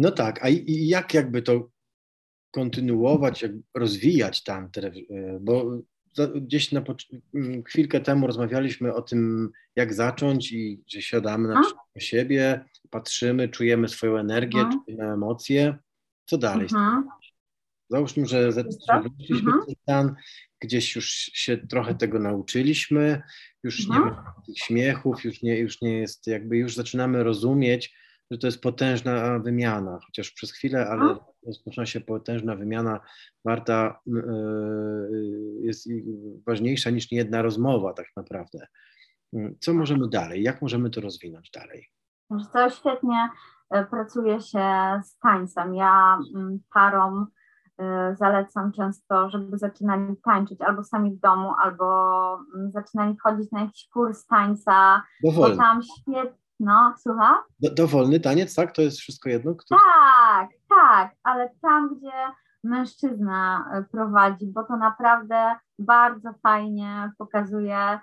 [0.00, 1.70] No tak, a i- jak jakby to
[2.50, 5.78] kontynuować, jak rozwijać tantrę, e, bo
[6.34, 11.54] gdzieś na pocz- m, chwilkę temu rozmawialiśmy o tym, jak zacząć i że siadamy na
[11.58, 11.74] Mhm.
[11.98, 14.80] siebie, patrzymy, czujemy swoją energię, Mhm.
[14.84, 15.76] czujemy emocje.
[16.24, 16.64] Co dalej?
[16.64, 17.08] Mhm.
[17.90, 19.66] Załóżmy, że weszliśmy Mhm.
[19.66, 20.14] ten stan,
[20.60, 23.22] gdzieś już się trochę tego nauczyliśmy,
[23.62, 24.14] już nie Mhm.
[24.14, 27.94] ma tych śmiechów, już nie, już nie jest, jakby już zaczynamy rozumieć,
[28.30, 31.18] że to jest potężna wymiana, chociaż przez chwilę, ale Mhm.
[31.46, 33.00] rozpoczyna się potężna wymiana,
[33.44, 35.88] warta, y, y, jest
[36.46, 38.66] ważniejsza niż niejedna rozmowa tak naprawdę.
[39.34, 40.42] Y, Co możemy dalej?
[40.42, 41.86] Jak możemy to rozwinąć dalej?
[42.52, 43.28] Co, świetnie
[43.70, 44.64] e, pracuje się
[45.04, 45.74] z tańcem.
[45.74, 47.26] Ja mm, parom
[48.18, 51.84] zalecam często, żeby zaczynali tańczyć albo sami w domu, albo
[52.54, 56.22] mm, zaczynali chodzić na jakiś kurs tańca, bo tam świetnie,
[56.60, 57.44] no, słucha?
[57.60, 58.72] do, dowolny taniec, tak?
[58.72, 59.54] To jest wszystko jedno?
[59.54, 59.76] Kto...
[59.76, 62.12] Tak, tak, ale tam, gdzie
[62.64, 67.98] mężczyzna e, prowadzi, bo to naprawdę bardzo fajnie pokazuje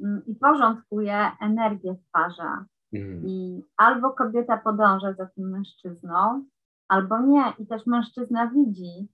[0.00, 2.64] mm, i porządkuje energię w parze.
[2.92, 3.22] Mhm.
[3.26, 6.44] I albo kobieta podąża za tym mężczyzną,
[6.88, 7.52] albo nie.
[7.58, 9.08] I też mężczyzna widzi,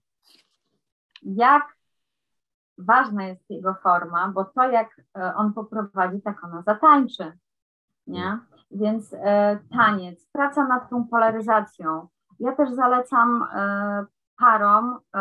[1.23, 1.79] jak
[2.79, 7.33] ważna jest jego forma, bo to jak e, on poprowadzi, tak ona zatańczy.
[8.09, 8.39] Nie?
[8.71, 12.09] Więc e, taniec, praca nad tą polaryzacją.
[12.41, 14.07] Ja też zalecam e,
[14.39, 15.21] parom, e,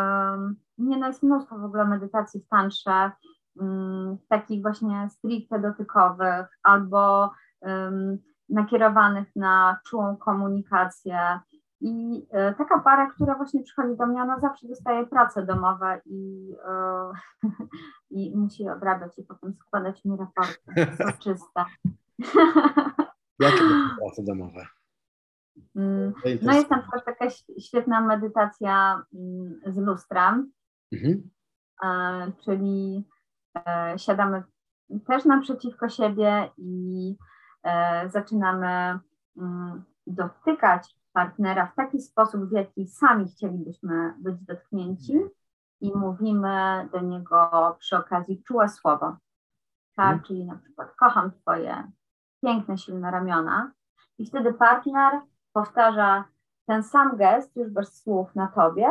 [0.78, 3.10] nie no jest mnóstwo w ogóle medytacji w tantrze,
[3.56, 7.30] um, takich właśnie stricte dotykowych albo
[7.60, 8.18] um,
[8.48, 11.40] nakierowanych na czułą komunikację.
[11.80, 16.52] I e, taka para, która właśnie przychodzi do mnie, ona zawsze dostaje prace domowe i,
[16.68, 17.12] e,
[18.10, 21.64] i musi odrabiać i potem składać mi raporty soczyste.
[23.40, 23.64] Jakie
[23.98, 24.66] prace domowe?
[25.76, 26.12] Mm,
[26.42, 30.52] no jest na przykład taka świetna medytacja mm, z lustrem,
[30.92, 31.30] mhm.
[31.84, 33.08] E, czyli
[33.96, 34.42] siadamy
[35.06, 37.16] też naprzeciwko siebie i
[38.06, 38.98] zaczynamy
[39.36, 45.20] mm, dotykać partnera w taki sposób, w jaki sami chcielibyśmy być dotknięci
[45.80, 49.16] i mówimy do niego przy okazji czułe słowo.
[49.96, 50.22] Tak, mhm.
[50.22, 51.92] czyli na przykład kocham Twoje
[52.42, 53.72] piękne, silne ramiona
[54.18, 55.20] i wtedy partner
[55.52, 56.24] powtarza
[56.66, 58.88] ten sam gest już bez słów na Tobie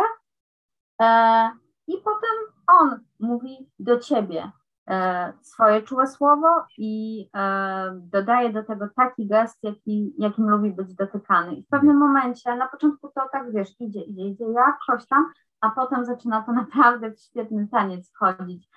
[1.01, 1.51] e,
[1.87, 2.35] i potem
[2.67, 4.51] on mówi do Ciebie
[4.89, 10.93] E, swoje czułe słowo i e, dodaje do tego taki gest, jaki, jakim lubi być
[10.93, 11.55] dotykany.
[11.55, 15.31] I w pewnym momencie, na początku to tak wiesz, idzie, idzie, idzie jakoś tam,
[15.61, 18.69] a potem zaczyna to naprawdę w świetny taniec wchodzić.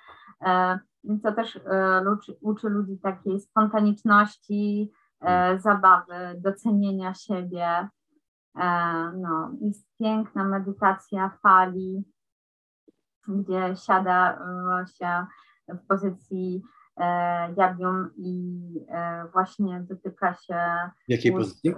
[1.03, 1.59] E, więc to też
[2.13, 4.91] uczy, uczy ludzi takiej spontaniczności,
[5.57, 7.87] zabawy, docenienia siebie.
[9.17, 12.03] No, jest piękna medytacja fali,
[13.27, 14.39] gdzie siada
[14.99, 15.25] się
[15.67, 16.63] w pozycji
[16.97, 20.59] e, jabium i e, właśnie dotyka się.
[21.07, 21.73] Jakiej ust, pozycji?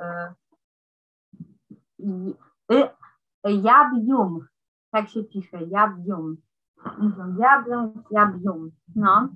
[3.43, 4.47] E, jabium,
[4.91, 6.37] tak się pisze, jabium.
[6.97, 8.71] Mówią jabium, jabium.
[8.95, 9.29] No.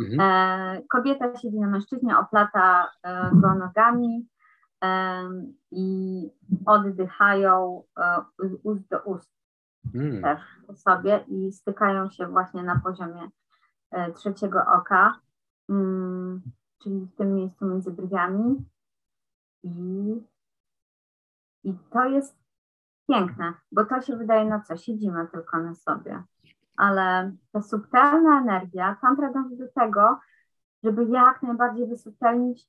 [0.00, 0.20] Mhm.
[0.20, 4.28] E, kobieta siedzi na mężczyźnie, oplata e, go nogami
[4.84, 5.22] e,
[5.70, 6.30] i
[6.66, 7.82] oddychają
[8.38, 9.30] z ust do ust
[9.92, 10.22] hmm.
[10.22, 10.40] też
[10.74, 13.30] sobie i stykają się właśnie na poziomie
[13.90, 15.20] E, trzeciego oka,
[15.68, 16.42] mm,
[16.82, 18.64] czyli w tym miejscu między brwiami.
[19.62, 19.70] I,
[21.64, 22.38] I to jest
[23.08, 26.22] piękne, bo to się wydaje, na co siedzimy tylko na sobie.
[26.80, 30.18] Ale ta subtelna energia, tam dąży do tego,
[30.84, 32.68] żeby jak najbardziej wysubtelnić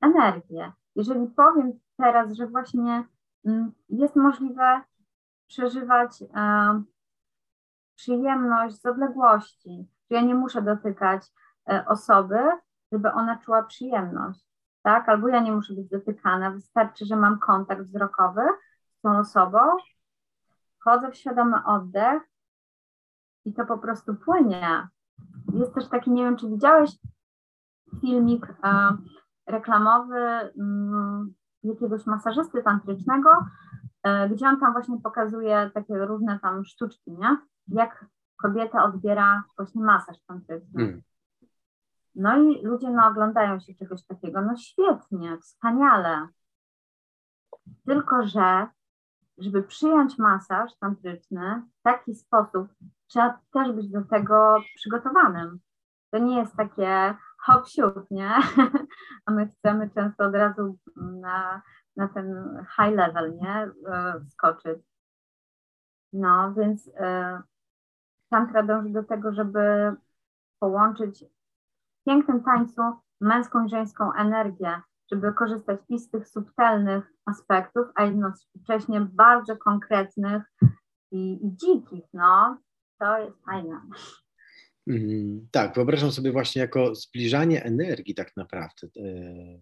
[0.00, 0.72] energię.
[0.96, 3.04] Jeżeli powiem teraz, że właśnie
[3.46, 4.80] mm, jest możliwe
[5.46, 6.82] przeżywać e,
[7.94, 11.22] przyjemność z odległości, że ja nie muszę dotykać
[11.70, 12.38] e, osoby,
[12.92, 14.46] żeby ona czuła przyjemność,
[14.82, 15.08] tak?
[15.08, 18.42] Albo ja nie muszę być dotykana, wystarczy, że mam kontakt wzrokowy
[18.98, 19.58] z tą osobą,
[20.78, 22.29] wchodzę w świadomy oddech
[23.50, 24.88] i to po prostu płynie.
[25.52, 26.90] Jest też taki, nie wiem, czy widziałeś
[28.00, 28.96] filmik e,
[29.46, 30.16] reklamowy
[30.58, 33.30] mm, jakiegoś masażysty tantrycznego,
[34.02, 37.38] e, gdzie on tam właśnie pokazuje takie różne tam sztuczki, nie?
[37.68, 38.06] Jak
[38.42, 40.82] kobieta odbiera właśnie masaż tantryczny.
[40.82, 41.02] Hmm.
[42.14, 46.28] No i ludzie no, oglądają się czegoś takiego, no świetnie, wspaniale.
[47.86, 48.66] Tylko, że
[49.38, 52.68] żeby przyjąć masaż tantryczny w taki sposób,
[53.10, 55.60] trzeba też być do tego przygotowanym.
[56.10, 58.30] To nie jest takie hop siup, nie?
[59.26, 61.62] A my chcemy często od razu na,
[61.96, 63.70] na ten high level, nie?
[63.88, 64.78] E, skoczyć.
[66.12, 67.42] No, więc e,
[68.30, 69.94] tantra dąży do tego, żeby
[70.58, 71.24] połączyć
[72.00, 72.82] w pięknym tańcu
[73.20, 74.80] męską i żeńską energię,
[75.12, 80.42] żeby korzystać i z tych subtelnych aspektów, a jednocześnie bardzo konkretnych
[81.10, 82.58] i, i dzikich, no.
[83.00, 83.80] To jest fajne.
[84.86, 88.88] Mm, tak, wyobrażam sobie właśnie jako zbliżanie energii tak naprawdę.
[88.96, 89.60] E,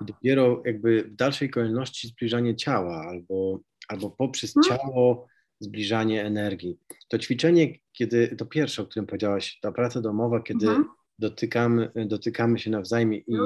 [0.00, 4.78] I dopiero jakby w dalszej kolejności zbliżanie ciała albo, albo poprzez hmm?
[4.78, 5.26] ciało
[5.60, 6.78] zbliżanie energii.
[7.08, 10.88] To ćwiczenie, kiedy, to pierwsze, o którym powiedziałaś, ta praca domowa, kiedy mhm.
[11.18, 13.36] dotykamy, dotykamy się nawzajem i, i,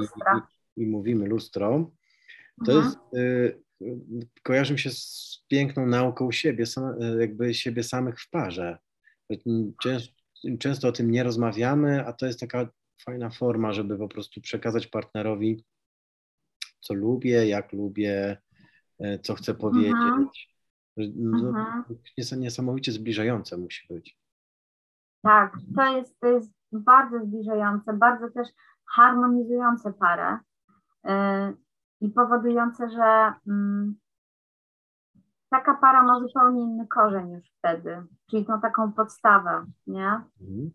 [0.76, 1.91] i, mówimy lustro,
[2.66, 2.85] to mhm.
[2.85, 3.62] jest, y,
[4.43, 8.79] kojarzy mi się z piękną nauką siebie, sam, jakby siebie samych w parze.
[10.59, 12.68] Często, o tym nie rozmawiamy, a to jest taka
[13.05, 15.64] fajna forma, żeby po prostu przekazać partnerowi,
[16.81, 18.37] co lubię, jak lubię,
[18.99, 19.95] e, co chcę powiedzieć.
[20.05, 20.29] Mhm
[21.14, 21.85] No, Mhm.
[22.18, 24.18] nies- Niesamowicie zbliżające musi być.
[25.22, 28.49] Tak, to jest, to jest bardzo zbliżające, bardzo też
[28.85, 30.39] harmonizujące parę
[31.05, 31.57] yy,
[32.01, 33.99] i powodujące, że mm,
[35.51, 40.21] taka para ma zupełnie inny korzeń już wtedy, czyli tą taką podstawę, nie?
[40.41, 40.71] Mhm.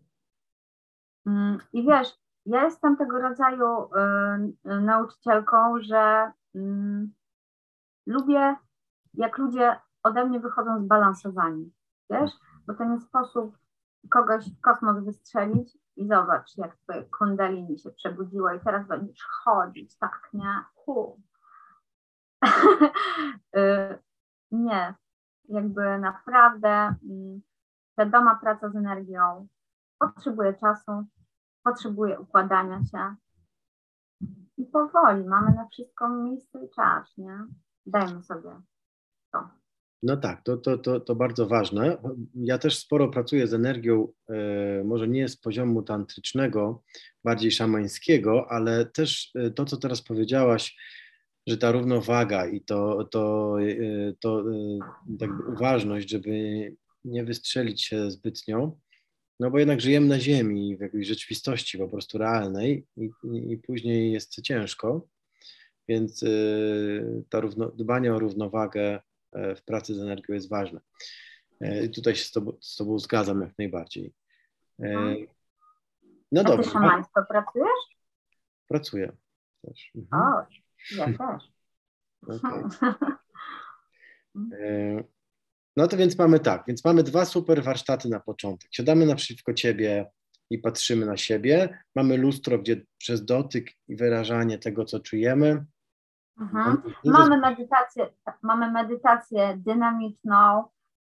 [1.26, 2.08] Mm, I wiesz,
[2.46, 7.12] ja jestem tego rodzaju y, y, nauczycielką, że mm,
[8.06, 8.56] lubię,
[9.14, 11.72] jak ludzie ode mnie wychodzą zbalansowani,
[12.10, 12.30] wiesz,
[12.66, 13.58] bo to nie sposób
[14.10, 19.98] kogoś w kosmos wystrzelić i zobacz, jak twoje kundalini się przebudziło i teraz będziesz chodzić,
[19.98, 20.64] tak, nie?
[23.56, 23.98] Y,
[24.54, 24.94] nie,
[25.48, 27.40] jakby naprawdę mm,
[27.92, 29.48] świadoma praca z energią
[29.98, 31.04] potrzebuje czasu,
[31.64, 33.14] potrzebuje układania się
[34.56, 37.38] i powoli, mamy na wszystko miejsce i czas, nie?
[37.86, 38.50] Dajmy sobie
[39.32, 39.48] to.
[40.02, 41.96] No tak, to, to, to, to bardzo ważne.
[42.34, 46.82] Ja też sporo pracuję z energią, e, może nie z poziomu tantrycznego,
[47.24, 50.76] bardziej szamańskiego, ale też e, to, co teraz powiedziałaś,
[51.46, 54.78] że ta równowaga i to, to, e, to e,
[55.20, 56.30] jakby uważność, żeby
[57.04, 58.76] nie wystrzelić się zbytnio,
[59.40, 63.10] no bo jednak żyjemy na Ziemi, w jakiejś rzeczywistości po prostu realnej i,
[63.52, 65.08] i, później jest ciężko,
[65.88, 66.28] więc e,
[67.30, 69.00] ta równo, dbanie o równowagę
[69.56, 70.80] w pracy z energią jest ważne.
[71.84, 74.12] I tutaj się z tobą, z tobą zgadzam jak najbardziej.
[74.82, 75.16] E,
[76.32, 77.68] No A ty dobrze, a- szamańsko pracujesz?
[78.68, 79.12] pracuję
[79.62, 79.90] też.
[79.94, 80.46] Mhm, O,
[80.88, 81.52] też.
[82.22, 82.64] okej.
[84.60, 85.04] E,
[85.76, 88.68] No to więc mamy tak, więc mamy dwa super warsztaty na początek.
[88.72, 90.10] Siadamy naprzeciwko ciebie
[90.50, 91.78] i patrzymy na siebie.
[91.94, 95.64] Mamy lustro, gdzie przez dotyk i wyrażanie tego, co czujemy.
[96.40, 96.82] Mhm.
[97.04, 98.10] Mamy medytację,
[98.42, 100.64] mamy medytację dynamiczną,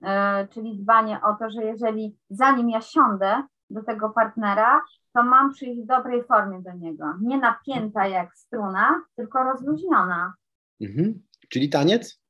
[0.02, 4.82] e, czyli dbanie o to, że jeżeli zanim ja siądę do tego partnera,
[5.14, 7.14] to mam przyjść w dobrej formie do niego.
[7.20, 10.34] Nie napięta jak struna, tylko rozluźniona.
[10.80, 11.22] Mhm.
[11.48, 12.20] Czyli taniec?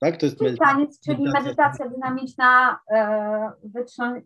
[0.00, 1.42] Tak, to jest Czyli taniec, czyli medytacja.
[1.42, 2.78] medytacja dynamiczna,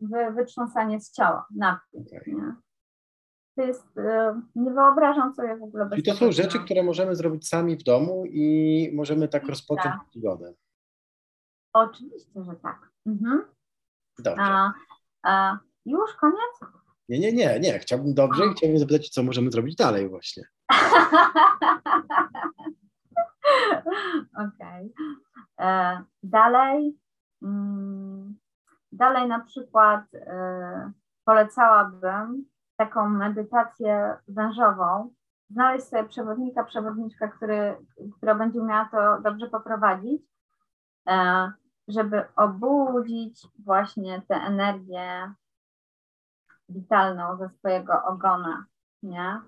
[0.01, 1.47] wy- wytrząsanie z ciała.
[1.95, 2.35] Okej.
[2.35, 2.55] Nie?
[3.57, 7.17] To jest, e, nie wyobrażam sobie w ogóle bez Czyli to są rzeczy, które możemy
[7.17, 10.55] zrobić sami w domu i możemy tak rozpocząć przygodę.
[11.73, 12.91] Oczywiście, że tak.
[13.07, 13.45] Mhm.
[14.19, 14.43] Dobrze.
[14.43, 14.73] A,
[15.23, 15.59] a,
[15.91, 16.73] już koniec?
[17.09, 17.79] Nie, nie, nie, nie.
[17.79, 20.45] Chciałbym dobrze i chciałbym zapytać, co możemy zrobić dalej właśnie.
[24.47, 24.93] Okej.
[25.61, 26.99] E, Dalej,
[27.43, 28.37] mm,
[28.93, 30.93] dalej na przykład e,
[31.25, 32.45] polecałabym
[32.77, 35.11] taką medytację wężową.
[35.51, 37.77] Znaleźć sobie przewodnika, przewodniczka, który,
[38.17, 40.23] która będzie umiała to dobrze poprowadzić,
[41.09, 41.53] e,
[41.89, 45.33] żeby obudzić właśnie tę energię
[46.69, 48.67] witalną ze swojego ogona,
[49.03, 49.41] nie?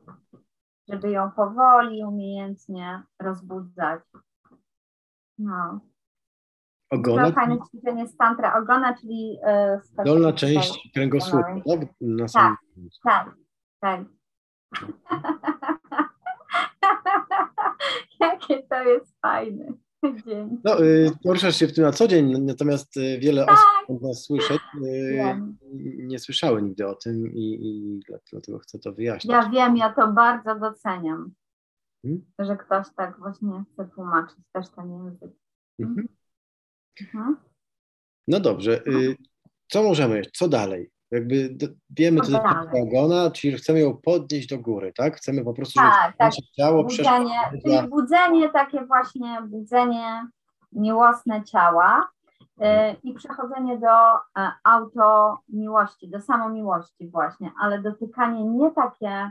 [0.88, 4.00] Żeby ją powoli, umiejętnie rozbudzać.
[5.38, 5.80] No.
[6.90, 9.38] Ogona, To fajne ćwiczenie z tantra ogona, czyli
[9.82, 11.80] z dolna część kręgosłupa, tak?
[12.00, 12.38] Na końcu.
[13.04, 13.34] Tak,
[13.80, 14.00] tak.
[18.20, 19.72] Jakie to jest fajny
[20.26, 20.60] dzień.
[20.64, 23.58] No, y, poruszasz się w tym na co dzień, natomiast y, wiele Tak.
[23.84, 25.58] osób nas słyszeć y, Wiem.
[25.96, 29.32] nie słyszały nigdy o tym i, i dla- dlatego chcę to wyjaśnić.
[29.32, 31.32] Ja wiem, ja to bardzo doceniam,
[32.02, 32.24] Hmm?
[32.38, 35.30] że ktoś tak właśnie chce tłumaczyć też ten język.
[35.78, 36.08] Mhm.
[37.00, 37.36] Mhm.
[38.28, 38.82] No dobrze,
[39.70, 40.90] co możemy jeszcze, co dalej?
[41.10, 42.44] Jakby d- wiemy, Co jest
[42.82, 45.16] ogona, czyli chcemy ją podnieść do góry, tak?
[45.16, 46.18] Chcemy po prostu, żeby Tak, tak.
[46.18, 50.26] nasze ciało przeszło Budzenie, dla- czyli budzenie, takie właśnie budzenie
[50.72, 52.08] miłosne ciała
[52.60, 52.64] y,
[53.02, 59.30] i przechodzenie do e, automiłości, do samomiłości właśnie, ale dotykanie nie takie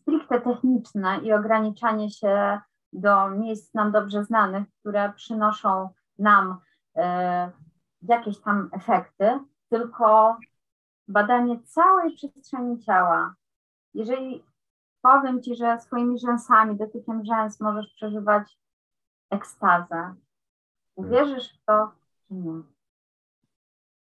[0.00, 2.60] stricte techniczne i ograniczanie się
[2.92, 5.88] do miejsc nam dobrze znanych, które przynoszą
[6.18, 6.56] nam
[6.96, 7.50] e,
[8.02, 9.38] jakieś tam efekty,
[9.70, 10.36] tylko
[11.12, 13.34] badanie całej przestrzeni ciała.
[13.94, 14.44] Jeżeli
[15.02, 18.58] powiem Ci, że swoimi rzęsami, dotykiem rzęs możesz przeżywać
[19.30, 20.14] ekstazę.
[20.94, 21.92] Uwierzysz w to,
[22.28, 22.62] czy nie?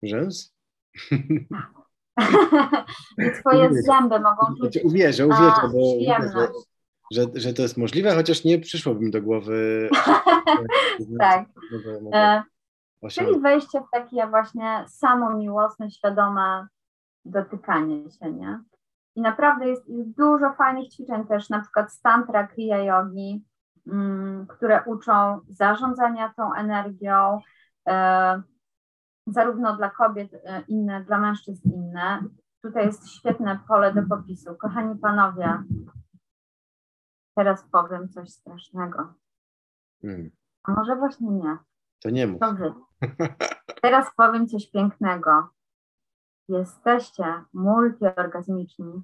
[0.04, 0.54] rzęs?
[3.18, 3.82] I Twoje Uwierzę.
[3.82, 6.52] zęby mogą czuć Uwierzę, uwierzę, bo widzę,
[7.12, 9.90] że, że, to jest możliwe, chociaż nie przyszło mi do głowy.
[11.20, 11.46] Tak.
[12.14, 12.44] E.
[13.10, 16.68] Czyli wejście w takie właśnie samomiłosne, świadome
[17.26, 18.64] dotykanie się, nie?
[19.16, 23.46] I naprawdę jest, jest dużo fajnych ćwiczeń też, na przykład z tantra, kriya yogi,
[23.88, 27.40] mm, które uczą zarządzania tą energią,
[27.88, 28.42] e,
[29.28, 32.24] zarówno dla kobiet e, inne, dla mężczyzn inne.
[32.62, 34.56] Tutaj jest świetne pole do popisu.
[34.56, 35.64] Kochani panowie,
[37.36, 39.14] teraz powiem coś strasznego.
[40.02, 40.32] Hmm.
[40.64, 41.58] A może właśnie nie.
[42.04, 42.40] To nie mów.
[43.82, 45.50] Teraz powiem coś pięknego.
[46.52, 49.02] Jesteście multiorgazmiczni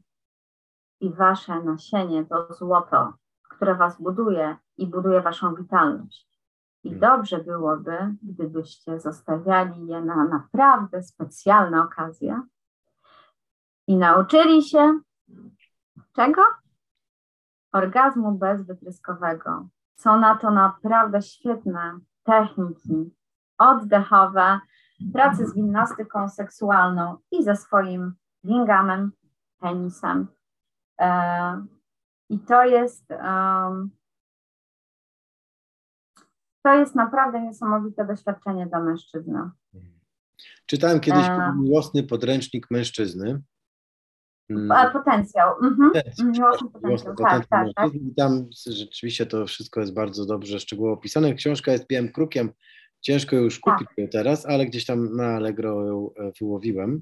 [1.00, 3.14] i wasze nasienie to złoto,
[3.50, 6.42] które was buduje i buduje waszą witalność.
[6.84, 12.42] I dobrze byłoby, gdybyście zostawiali je na naprawdę specjalne okazje
[13.88, 15.00] i nauczyli się
[16.16, 16.42] czego?
[17.72, 19.68] Orgazmu bezwytryskowego.
[19.96, 23.16] Są na to naprawdę świetne techniki
[23.58, 24.60] oddechowe,
[25.14, 29.12] pracy z gimnastyką seksualną i ze swoim lingamem,
[29.60, 30.28] penisem.
[31.02, 31.66] E,
[32.30, 33.06] I to jest
[36.68, 39.50] to jest naprawdę niesamowite doświadczenie dla mężczyzny.
[40.66, 41.54] Czytałem kiedyś E.
[41.60, 43.42] miłosny podręcznik mężczyzny.
[44.50, 45.56] Mm, A, potencjał.
[45.64, 45.92] Mhm.
[45.92, 46.28] Potencjał.
[46.28, 47.16] Miłosny potencjał.
[47.16, 47.94] Tak, potencjał tak, tak.
[47.94, 51.34] I tam rzeczywiście to wszystko jest bardzo dobrze, szczegółowo opisane.
[51.34, 52.50] Książka jest białym krukiem.
[53.08, 53.78] Ciężko już Tak.
[53.78, 57.02] kupić ją teraz, ale gdzieś tam na Allegro ją e, wyłowiłem.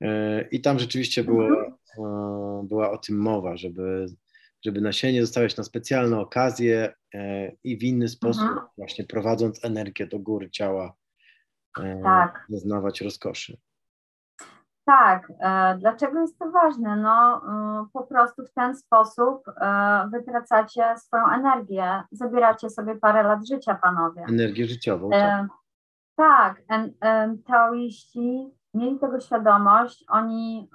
[0.00, 1.72] E, I tam rzeczywiście było, Mhm.
[1.98, 4.06] e, była o tym mowa, żeby,
[4.64, 6.94] żeby nasienie zostawiać na specjalne okazje
[7.64, 8.66] i w inny sposób, Mhm.
[8.78, 10.94] właśnie prowadząc energię do góry ciała,
[12.02, 12.46] Tak.
[12.48, 13.56] zaznawać rozkoszy.
[14.86, 16.96] Tak, e, dlaczego jest to ważne?
[16.96, 23.48] No, y, po prostu w ten sposób e, wytracacie swoją energię, zabieracie sobie parę lat
[23.48, 24.24] życia, panowie.
[24.28, 25.20] Energię życiową, tak.
[25.44, 25.48] E,
[26.16, 30.70] tak, en- em, taoiści mieli tego świadomość, oni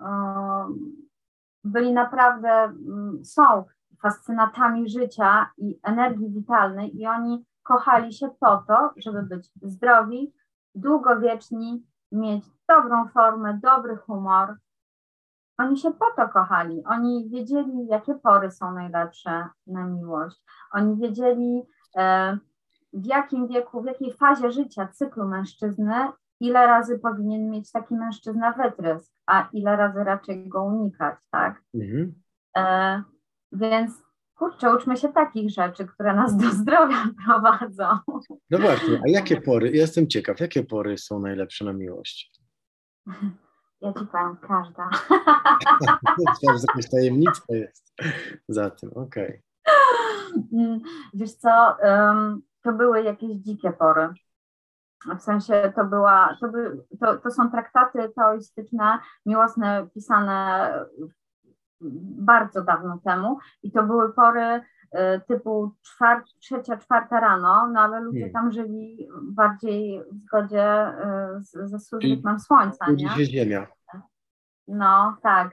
[1.64, 3.64] byli naprawdę, mm, są
[4.01, 10.34] fascynatami życia i energii witalnej i oni kochali się po to, żeby być zdrowi,
[10.76, 14.55] długowieczni, mieć dobrą formę, dobry humor.
[15.57, 16.84] Oni się po to kochali.
[16.86, 20.43] Oni wiedzieli, jakie pory są najlepsze na miłość.
[20.72, 21.64] Oni wiedzieli,
[21.97, 22.38] e,
[22.93, 28.51] w jakim wieku, w jakiej fazie życia, cyklu mężczyzny, ile razy powinien mieć taki mężczyzna
[28.51, 31.62] wytrysk, a ile razy raczej go unikać, tak?
[31.74, 32.14] Mhm.
[32.57, 33.03] E,
[33.51, 34.09] więc
[34.40, 37.98] kurczę, uczmy się takich rzeczy, które nas do zdrowia prowadzą.
[38.50, 42.32] No właśnie, a jakie pory, ja jestem ciekaw, jakie pory są najlepsze na miłość?
[43.82, 44.90] Ja ci powiem, każda.
[46.44, 47.94] Że jakaś tajemnica jest
[48.48, 49.42] za tym, okej.
[50.54, 50.80] Mm,
[51.14, 51.78] Wiesz co,
[52.64, 54.10] to były jakieś dzikie pory.
[55.20, 60.72] W sensie to była, to, by, to, to są traktaty taoistyczne, miłosne, pisane
[62.21, 64.61] bardzo dawno temu i to były pory y,
[65.27, 68.34] typu czwar, trzecia, czwarta rano, no ale ludzie Hmm.
[68.34, 70.89] tam żyli bardziej w zgodzie
[71.38, 73.09] y, z, ze rytmem słońca, nie?
[73.09, 73.67] się ziemia.
[74.67, 75.51] No, tak.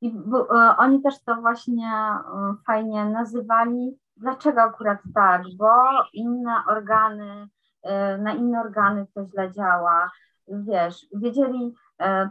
[0.00, 2.20] I e, oni też to właśnie e,
[2.66, 3.98] fajnie nazywali.
[4.16, 5.42] Dlaczego akurat tak?
[5.56, 5.72] Bo
[6.12, 7.48] inne organy,
[7.82, 10.10] e, na inne organy to źle działa.
[10.48, 12.30] Wiesz, wiedzieli, e,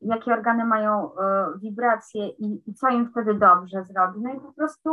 [0.00, 4.20] jakie organy mają e, wibracje i, i co im wtedy dobrze zrobi.
[4.20, 4.90] No i po prostu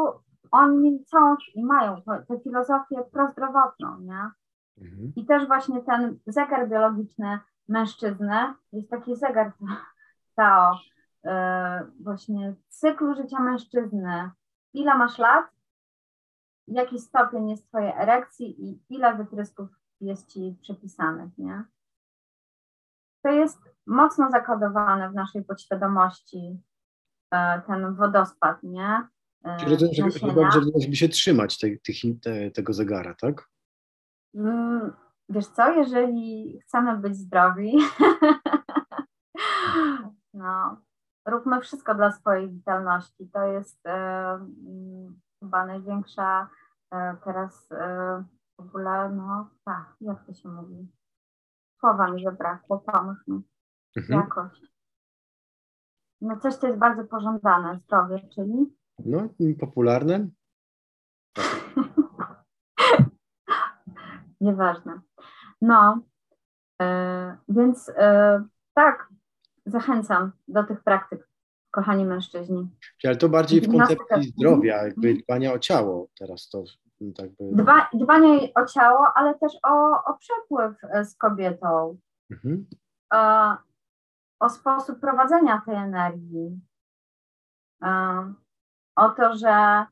[0.51, 4.29] oni całą i mają tę filozofię prozdrowotną, nie?
[4.77, 5.13] Mhm.
[5.15, 9.51] I też właśnie ten zegar biologiczny mężczyzny, jest taki zegar
[10.35, 10.79] Tao,
[11.25, 14.31] e, właśnie cyklu życia mężczyzny.
[14.73, 15.45] Ile masz lat?
[16.67, 19.69] Jaki stopień jest twojej erekcji i ile wytrysków
[20.01, 21.63] jest ci przypisanych, nie?
[23.21, 26.61] To jest mocno zakodowane w naszej podświadomości,
[27.31, 29.07] e, ten wodospad, nie?
[29.43, 30.33] E, Czyli rozumiem, że, że nasienia.
[30.33, 31.67] dobrze by się trzymać te,
[32.23, 33.49] te, tego zegara, tak?
[34.35, 34.93] Mm,
[35.31, 37.77] Wiesz co, jeżeli chcemy być zdrowi,
[40.33, 40.81] no,
[41.25, 43.29] róbmy wszystko dla swojej witalności.
[43.33, 46.49] To jest mm, chyba największa
[47.23, 48.23] teraz e,
[48.57, 50.91] w ogóle, no tak, jak to się mówi?
[51.79, 53.41] Słowa mi zabrakło, pomóż mi.
[53.97, 54.19] Mhm.
[54.19, 54.61] Jakość.
[56.21, 59.29] No coś, co jest bardzo pożądane, zdrowie, czyli No,
[59.59, 60.27] popularne.
[64.41, 64.99] Nieważne.
[65.61, 65.99] No,
[66.81, 69.09] e, więc e, tak,
[69.65, 71.29] zachęcam do tych praktyk,
[71.71, 72.69] kochani mężczyźni.
[73.03, 75.23] Ale to bardziej w koncepcji zdrowia, jakby Mhm.
[75.23, 76.63] dbania o ciało teraz to
[77.17, 77.63] tak by...
[77.63, 81.97] Dba, dbanie o ciało, ale też o, o przepływ e, z kobietą,
[82.31, 82.65] Mhm.
[83.13, 83.17] e,
[84.41, 86.61] o sposób prowadzenia tej energii,
[88.95, 89.85] o to, że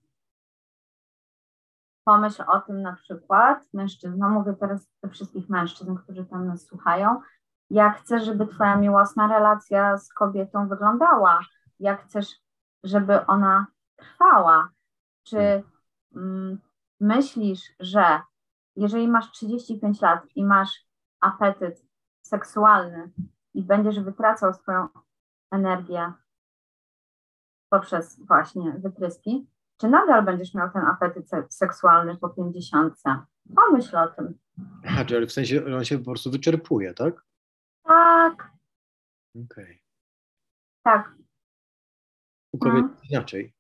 [2.04, 7.22] pomyśl o tym na przykład, mężczyzna, mówię teraz do wszystkich mężczyzn, którzy tam nas słuchają,
[7.70, 11.40] jak chcesz, żeby twoja miłosna relacja z kobietą wyglądała,
[11.80, 12.28] jak chcesz,
[12.84, 14.70] żeby ona trwała,
[15.24, 15.64] czy
[16.16, 16.60] mm,
[17.00, 18.22] myślisz, że
[18.76, 20.86] jeżeli masz 35 lat i masz
[21.20, 21.86] apetyt
[22.22, 23.12] seksualny
[23.60, 24.88] i będziesz wytracał swoją
[25.52, 26.14] energię
[27.70, 29.48] poprzez właśnie wytryski,
[29.78, 32.96] czy nadal będziesz miał ten apetyt seksualny po 50?
[33.56, 34.40] Pomyśl o tym.
[34.86, 37.26] Aha, czyli w sensie on się po prostu wyczerpuje, tak?
[37.84, 38.52] Tak.
[39.36, 39.64] Okej.
[39.64, 39.80] Okay.
[40.84, 41.16] Tak.
[42.54, 42.98] U kobiet hmm.
[43.10, 43.54] inaczej.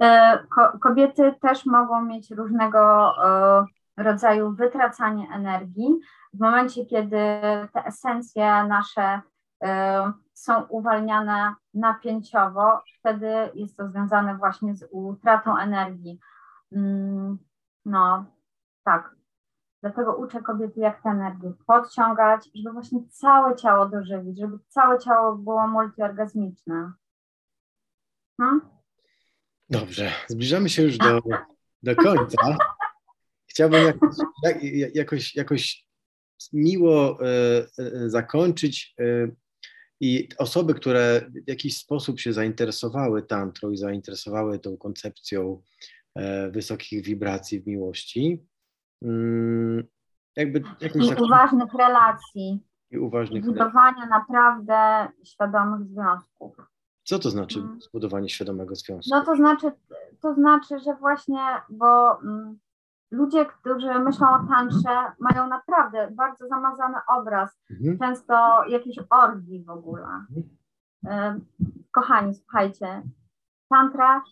[0.00, 3.66] E, ko kobiety też mogą mieć różnego e,
[3.96, 6.00] rodzaju wytracanie energii.
[6.34, 7.18] W momencie, kiedy
[7.72, 9.20] te esencje nasze
[9.64, 16.18] e, są uwalniane napięciowo, wtedy jest to związane właśnie z utratą energii.
[16.72, 17.38] Mm,
[17.84, 18.24] no,
[18.84, 19.16] tak.
[19.82, 25.36] Dlatego uczę kobiety, jak tę energię podciągać, żeby właśnie całe ciało dożywić, żeby całe ciało
[25.36, 26.92] było multiorgazmiczne.
[28.36, 28.60] Hmm?
[29.70, 31.20] Dobrze, zbliżamy się już do,
[31.82, 32.56] do końca.
[33.46, 34.16] Chciałbym jakoś,
[34.94, 35.86] jakoś, jakoś
[36.52, 37.26] miło e,
[37.78, 39.28] e, zakończyć e,
[40.00, 45.62] i osoby, które w jakiś sposób się zainteresowały tantrą i zainteresowały tą koncepcją
[46.50, 48.46] wysokich wibracji w miłości,
[49.02, 49.84] mm,
[50.36, 52.66] jakby I uważnych relacji.
[52.90, 54.10] I uważnych budowania relacji.
[54.10, 56.56] naprawdę świadomych związków.
[57.04, 57.80] Co to znaczy hmm.
[57.80, 59.10] zbudowanie świadomego związku?
[59.14, 59.72] No to znaczy,
[60.20, 62.58] to znaczy, że właśnie, bo mm,
[63.10, 67.98] ludzie, którzy myślą o tantrze, mają naprawdę bardzo zamazany obraz, mhm.
[67.98, 70.08] często jakiejś orgii w ogóle.
[71.04, 71.46] Mhm.
[71.92, 73.02] Kochani, słuchajcie,
[73.68, 74.22] tantra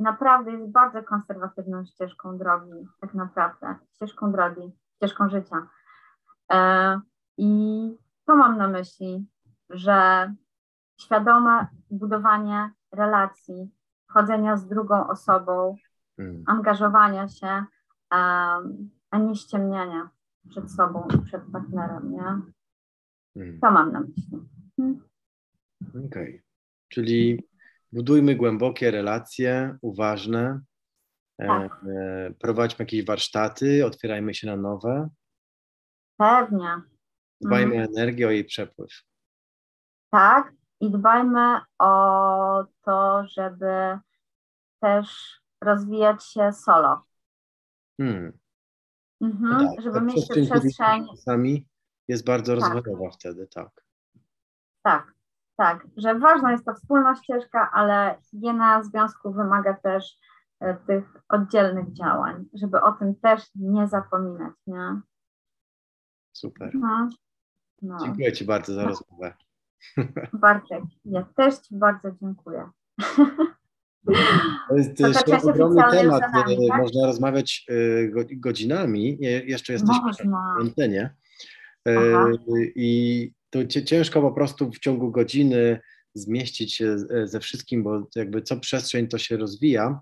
[0.00, 5.66] naprawdę jest bardzo konserwatywną ścieżką drogi, tak naprawdę, ścieżką drogi, ścieżką życia.
[6.52, 7.00] E,
[7.38, 7.50] I
[8.24, 9.26] to mam na myśli,
[9.70, 10.32] że
[11.00, 13.70] świadome budowanie relacji,
[14.08, 15.76] chodzenia z drugą osobą,
[16.16, 16.44] hmm.
[16.46, 17.64] angażowania się,
[18.10, 20.10] a nie ściemniania
[20.48, 22.40] przed sobą i przed partnerem, nie?
[23.34, 23.60] Hmm.
[23.60, 24.38] To mam na myśli.
[24.76, 25.00] Hmm.
[25.88, 26.06] Okej.
[26.06, 26.42] Okay.
[26.88, 27.48] Czyli
[27.92, 30.60] budujmy głębokie relacje, uważne,
[31.38, 31.84] e, tak.
[31.88, 35.08] e, prowadźmy jakieś warsztaty, otwierajmy się na nowe.
[36.16, 36.80] Pewnie.
[37.40, 37.88] Dbajmy hmm.
[37.88, 38.90] o energię, o jej przepływ.
[40.10, 43.98] Tak, i dbajmy o to, żeby
[44.80, 47.09] też rozwijać się solo.
[48.00, 48.32] Hmm.
[49.20, 51.06] Mhm, no tak, żeby mieć tę przestrzeń.
[51.10, 51.66] Czasami
[52.08, 52.74] jest bardzo tak.
[52.74, 53.84] rozwojowa wtedy, tak.
[54.82, 55.14] Tak,
[55.56, 60.18] tak, że ważna jest ta wspólna ścieżka, ale higiena związku wymaga też
[60.60, 65.00] e, tych oddzielnych działań, żeby o tym też nie zapominać, nie?
[66.32, 66.70] Super.
[66.74, 67.08] No.
[67.82, 67.98] No.
[68.04, 69.34] Dziękuję Ci bardzo za rozmowę.
[70.32, 72.70] Bartek, ja też Ci bardzo dziękuję.
[74.68, 76.78] To jest też ogromny temat, nami, tak?
[76.78, 81.14] można rozmawiać y, godzinami, jeszcze jesteśmy na antenie
[81.88, 81.92] y,
[82.74, 85.80] i to ciężko po prostu w ciągu godziny
[86.14, 90.00] zmieścić się ze wszystkim, bo jakby co przestrzeń to się rozwija.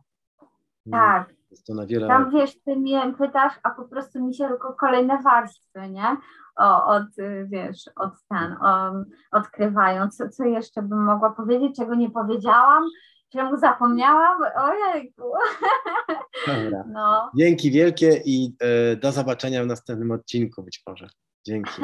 [0.90, 1.34] Tak.
[1.51, 2.09] Jest to na wiele...
[2.09, 6.16] Tam wiesz, ty mnie pytasz, a po prostu mi się tylko kolejne warstwy, nie?
[6.57, 7.07] O, od,
[7.44, 8.92] wiesz, od ten, o,
[9.30, 10.09] odkrywają.
[10.09, 12.84] Co, co jeszcze bym mogła powiedzieć, czego nie powiedziałam?
[13.33, 14.39] Czemu zapomniałam?
[14.57, 15.22] Ojejku.
[16.47, 16.85] Dobra.
[16.93, 17.31] No.
[17.37, 21.09] Dzięki wielkie i e, do zobaczenia w następnym odcinku być może.
[21.47, 21.83] Dzięki.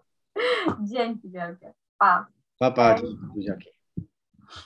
[0.92, 1.72] Dzięki wielkie.
[1.98, 2.26] Pa.
[2.58, 2.94] Pa, pa.
[3.36, 3.75] Dzięki.